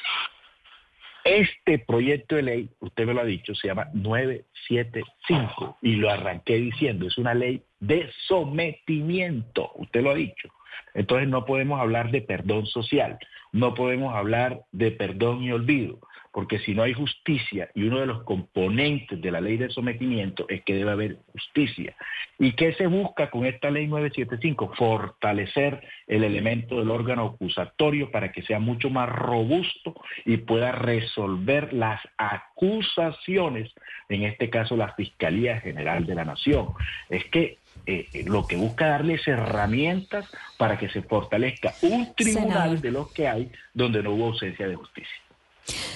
Este 1.24 1.80
proyecto 1.80 2.36
de 2.36 2.44
ley, 2.44 2.70
usted 2.80 3.06
me 3.06 3.14
lo 3.14 3.22
ha 3.22 3.26
dicho, 3.26 3.54
se 3.56 3.68
llama 3.68 3.88
975 3.94 5.78
y 5.82 5.96
lo 5.96 6.10
arranqué 6.10 6.56
diciendo, 6.56 7.08
es 7.08 7.18
una 7.18 7.34
ley 7.34 7.62
de 7.80 8.10
sometimiento, 8.28 9.72
usted 9.76 10.02
lo 10.02 10.12
ha 10.12 10.16
dicho. 10.16 10.50
Entonces 10.94 11.28
no 11.28 11.46
podemos 11.46 11.80
hablar 11.80 12.12
de 12.12 12.22
perdón 12.22 12.66
social, 12.66 13.18
no 13.52 13.74
podemos 13.74 14.16
hablar 14.16 14.62
de 14.72 14.92
perdón 14.92 15.44
y 15.44 15.52
olvido. 15.52 16.00
porque 16.32 16.60
si 16.60 16.76
no 16.76 16.84
hay 16.84 16.94
justicia, 16.94 17.70
y 17.74 17.84
uno 17.84 18.00
de 18.00 18.06
los 18.06 18.24
componentes 18.24 19.20
de 19.20 19.32
la 19.32 19.42
ley 19.42 19.58
de 19.58 19.70
sometimiento 19.70 20.46
es 20.48 20.64
que 20.64 20.76
debe 20.76 20.92
haber 20.92 21.18
justicia. 21.32 21.96
¿Y 22.38 22.54
qué 22.54 22.74
se 22.74 22.88
busca 22.88 23.32
con 23.32 23.46
esta 23.46 23.72
ley 23.72 23.88
975? 23.88 24.74
Fortalecer 24.76 25.82
el 26.08 26.24
elemento 26.24 26.78
del 26.78 26.92
órgano 26.92 27.36
acusatorio 27.36 28.12
para 28.12 28.32
que 28.32 28.44
sea 28.44 28.60
mucho 28.60 28.90
más 28.90 29.10
robusto 29.10 29.96
y 30.24 30.38
pueda 30.38 30.72
resolver 30.72 31.74
las 31.74 32.00
acusaciones, 32.18 33.74
en 34.08 34.24
este 34.24 34.50
caso 34.50 34.78
la 34.78 34.94
Fiscalía 34.94 35.60
General 35.62 36.06
de 36.06 36.16
la 36.16 36.26
Nación. 36.26 36.70
Es 37.10 37.26
que 37.26 37.58
eh, 37.90 38.08
eh, 38.14 38.24
lo 38.28 38.46
que 38.46 38.56
busca 38.56 38.88
darles 38.88 39.28
herramientas 39.28 40.28
para 40.60 40.78
que 40.78 40.90
se 40.90 41.02
fortalezca 41.02 41.74
un 41.82 42.14
tribunal 42.14 42.80
de 42.82 42.92
los 42.92 43.12
que 43.12 43.28
hay 43.28 43.52
donde 43.74 44.04
no 44.04 44.12
hubo 44.12 44.28
ausencia 44.28 44.68
de 44.68 44.76
justicia. 44.76 45.16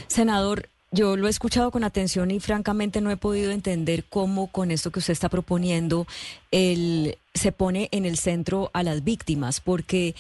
Senador, 0.08 0.69
yo 0.89 1.15
lo 1.17 1.27
he 1.27 1.29
escuchado 1.29 1.69
con 1.69 1.84
atención 1.84 2.32
y 2.32 2.39
francamente 2.39 2.99
no 2.99 3.12
he 3.12 3.17
podido 3.17 3.51
entender 3.51 4.06
cómo 4.06 4.47
con 4.47 4.71
esto 4.71 4.89
que 4.89 4.97
usted 4.97 5.13
está 5.13 5.29
proponiendo 5.29 6.08
el, 6.49 7.19
se 7.34 7.52
pone 7.52 7.89
en 7.91 8.06
el 8.06 8.17
centro 8.17 8.69
a 8.74 8.84
las 8.84 9.04
víctimas, 9.04 9.60
porque 9.60 10.13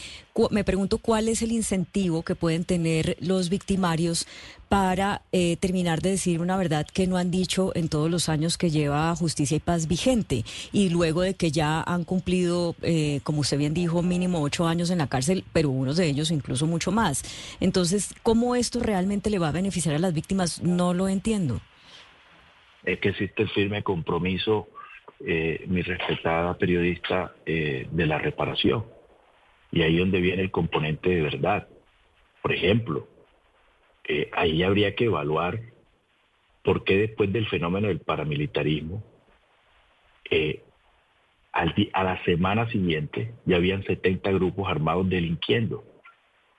me 0.49 0.63
pregunto 0.63 0.97
cuál 0.97 1.29
es 1.29 1.43
el 1.43 1.51
incentivo 1.51 2.23
que 2.23 2.33
pueden 2.33 2.65
tener 2.65 3.17
los 3.19 3.49
victimarios 3.49 4.27
para 4.67 5.21
eh, 5.31 5.57
terminar 5.57 6.01
de 6.01 6.11
decir 6.11 6.41
una 6.41 6.57
verdad 6.57 6.87
que 6.91 7.05
no 7.05 7.17
han 7.17 7.29
dicho 7.29 7.71
en 7.75 7.89
todos 7.89 8.09
los 8.09 8.29
años 8.29 8.57
que 8.57 8.71
lleva 8.71 9.15
Justicia 9.15 9.57
y 9.57 9.59
Paz 9.59 9.87
vigente 9.87 10.43
y 10.71 10.89
luego 10.89 11.21
de 11.21 11.35
que 11.35 11.51
ya 11.51 11.83
han 11.83 12.03
cumplido, 12.03 12.75
eh, 12.81 13.19
como 13.23 13.41
usted 13.41 13.59
bien 13.59 13.75
dijo, 13.75 14.01
mínimo 14.01 14.41
ocho 14.41 14.65
años 14.65 14.89
en 14.89 14.97
la 14.97 15.07
cárcel, 15.07 15.43
pero 15.53 15.69
unos 15.69 15.97
de 15.97 16.07
ellos 16.07 16.31
incluso 16.31 16.65
mucho 16.65 16.91
más. 16.91 17.23
Entonces, 17.59 18.15
¿cómo 18.23 18.55
esto 18.55 18.79
realmente 18.79 19.29
le 19.29 19.37
va 19.37 19.49
a 19.49 19.51
beneficiar 19.51 19.93
a 19.93 19.99
las 19.99 20.15
víctimas? 20.15 20.63
No 20.63 20.95
lo 20.95 21.07
entiendo. 21.07 21.61
Es 22.83 22.99
que 22.99 23.09
existe 23.09 23.43
el 23.43 23.49
firme 23.49 23.83
compromiso 23.83 24.67
eh, 25.19 25.63
mi 25.67 25.81
respetada 25.81 26.57
periodista, 26.57 27.33
eh, 27.45 27.87
de 27.89 28.05
la 28.05 28.17
reparación. 28.17 28.85
Y 29.71 29.81
ahí 29.81 29.97
donde 29.97 30.21
viene 30.21 30.41
el 30.41 30.51
componente 30.51 31.09
de 31.09 31.21
verdad. 31.21 31.67
Por 32.41 32.53
ejemplo, 32.53 33.07
eh, 34.03 34.29
ahí 34.33 34.63
habría 34.63 34.95
que 34.95 35.05
evaluar 35.05 35.59
por 36.63 36.83
qué 36.83 36.97
después 36.97 37.31
del 37.31 37.47
fenómeno 37.47 37.87
del 37.87 37.99
paramilitarismo, 37.99 39.03
a 41.51 42.03
la 42.03 42.23
semana 42.23 42.67
siguiente 42.69 43.35
ya 43.45 43.57
habían 43.57 43.83
70 43.83 44.31
grupos 44.31 44.67
armados 44.67 45.07
delinquiendo 45.07 45.83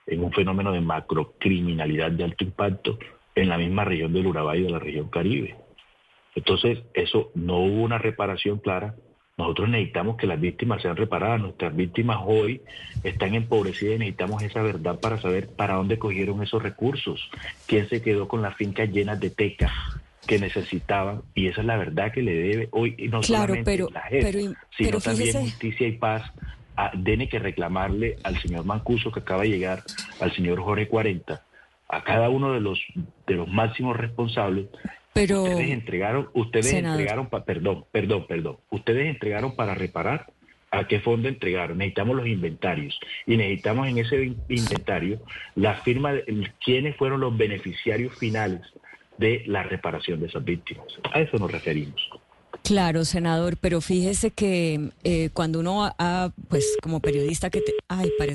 en 0.07 0.23
un 0.23 0.31
fenómeno 0.31 0.71
de 0.71 0.81
macrocriminalidad 0.81 2.11
de 2.11 2.23
alto 2.23 2.43
impacto 2.43 2.97
en 3.35 3.49
la 3.49 3.57
misma 3.57 3.83
región 3.83 4.13
del 4.13 4.27
Urabá 4.27 4.55
y 4.55 4.63
de 4.63 4.69
la 4.69 4.79
región 4.79 5.09
Caribe. 5.09 5.64
Entonces, 6.35 6.79
eso 6.93 7.31
no 7.33 7.59
hubo 7.59 7.81
una 7.81 7.97
reparación 7.97 8.59
clara. 8.59 8.95
Nosotros 9.37 9.69
necesitamos 9.69 10.17
que 10.17 10.27
las 10.27 10.39
víctimas 10.39 10.81
sean 10.81 10.95
reparadas. 10.95 11.41
Nuestras 11.41 11.75
víctimas 11.75 12.19
hoy 12.25 12.61
están 13.03 13.35
empobrecidas 13.35 13.95
y 13.95 13.99
necesitamos 13.99 14.43
esa 14.43 14.61
verdad 14.61 14.99
para 14.99 15.19
saber 15.19 15.49
para 15.49 15.75
dónde 15.75 15.97
cogieron 15.97 16.43
esos 16.43 16.61
recursos, 16.61 17.29
quién 17.67 17.89
se 17.89 18.01
quedó 18.01 18.27
con 18.27 18.41
las 18.41 18.55
fincas 18.55 18.89
llenas 18.89 19.19
de 19.19 19.29
tecas 19.29 19.71
que 20.25 20.39
necesitaban 20.39 21.21
y 21.33 21.47
esa 21.47 21.61
es 21.61 21.67
la 21.67 21.77
verdad 21.77 22.11
que 22.11 22.21
le 22.21 22.33
debe 22.33 22.69
hoy 22.71 22.95
no 23.11 23.21
solamente 23.21 23.77
la 23.77 24.01
gente, 24.01 24.55
sino 24.75 24.99
también 24.99 25.41
justicia 25.41 25.87
y 25.87 25.93
paz 25.93 26.31
tiene 27.03 27.29
que 27.29 27.39
reclamarle 27.39 28.17
al 28.23 28.39
señor 28.41 28.65
Mancuso 28.65 29.11
que 29.11 29.19
acaba 29.19 29.43
de 29.43 29.49
llegar, 29.49 29.83
al 30.19 30.33
señor 30.33 30.59
Jorge 30.61 30.87
40, 30.87 31.43
a 31.87 32.03
cada 32.03 32.29
uno 32.29 32.53
de 32.53 32.59
los 32.59 32.79
de 33.27 33.35
los 33.35 33.47
máximos 33.47 33.95
responsables 33.95 34.67
pero, 35.15 35.43
ustedes 35.43 35.69
entregaron, 35.69 36.29
ustedes 36.33 36.73
entregaron, 36.73 37.29
perdón, 37.29 37.85
perdón, 37.89 38.27
perdón, 38.27 38.57
ustedes 38.69 39.07
entregaron 39.07 39.55
para 39.55 39.73
reparar. 39.73 40.27
¿A 40.71 40.89
qué 40.89 40.99
fondo 40.99 41.29
entregaron? 41.29 41.77
Necesitamos 41.77 42.17
los 42.17 42.27
inventarios 42.27 42.99
y 43.25 43.37
necesitamos 43.37 43.87
en 43.87 43.99
ese 43.99 44.35
inventario 44.49 45.21
la 45.55 45.75
firma 45.75 46.11
de 46.11 46.51
quiénes 46.61 46.97
fueron 46.97 47.21
los 47.21 47.37
beneficiarios 47.37 48.13
finales 48.17 48.59
de 49.17 49.43
la 49.45 49.63
reparación 49.63 50.19
de 50.19 50.25
esas 50.25 50.43
víctimas. 50.43 50.87
A 51.13 51.21
eso 51.21 51.37
nos 51.37 51.49
referimos. 51.49 52.09
Claro, 52.63 53.05
senador, 53.05 53.55
pero 53.57 53.79
fíjese 53.79 54.31
que 54.31 54.89
eh, 55.05 55.29
cuando 55.31 55.59
uno, 55.59 55.93
ha, 55.97 56.31
pues 56.49 56.77
como 56.81 56.99
periodista 56.99 57.49
que 57.49 57.61
te... 57.61 57.73
Ay, 57.87 58.11
parece... 58.17 58.33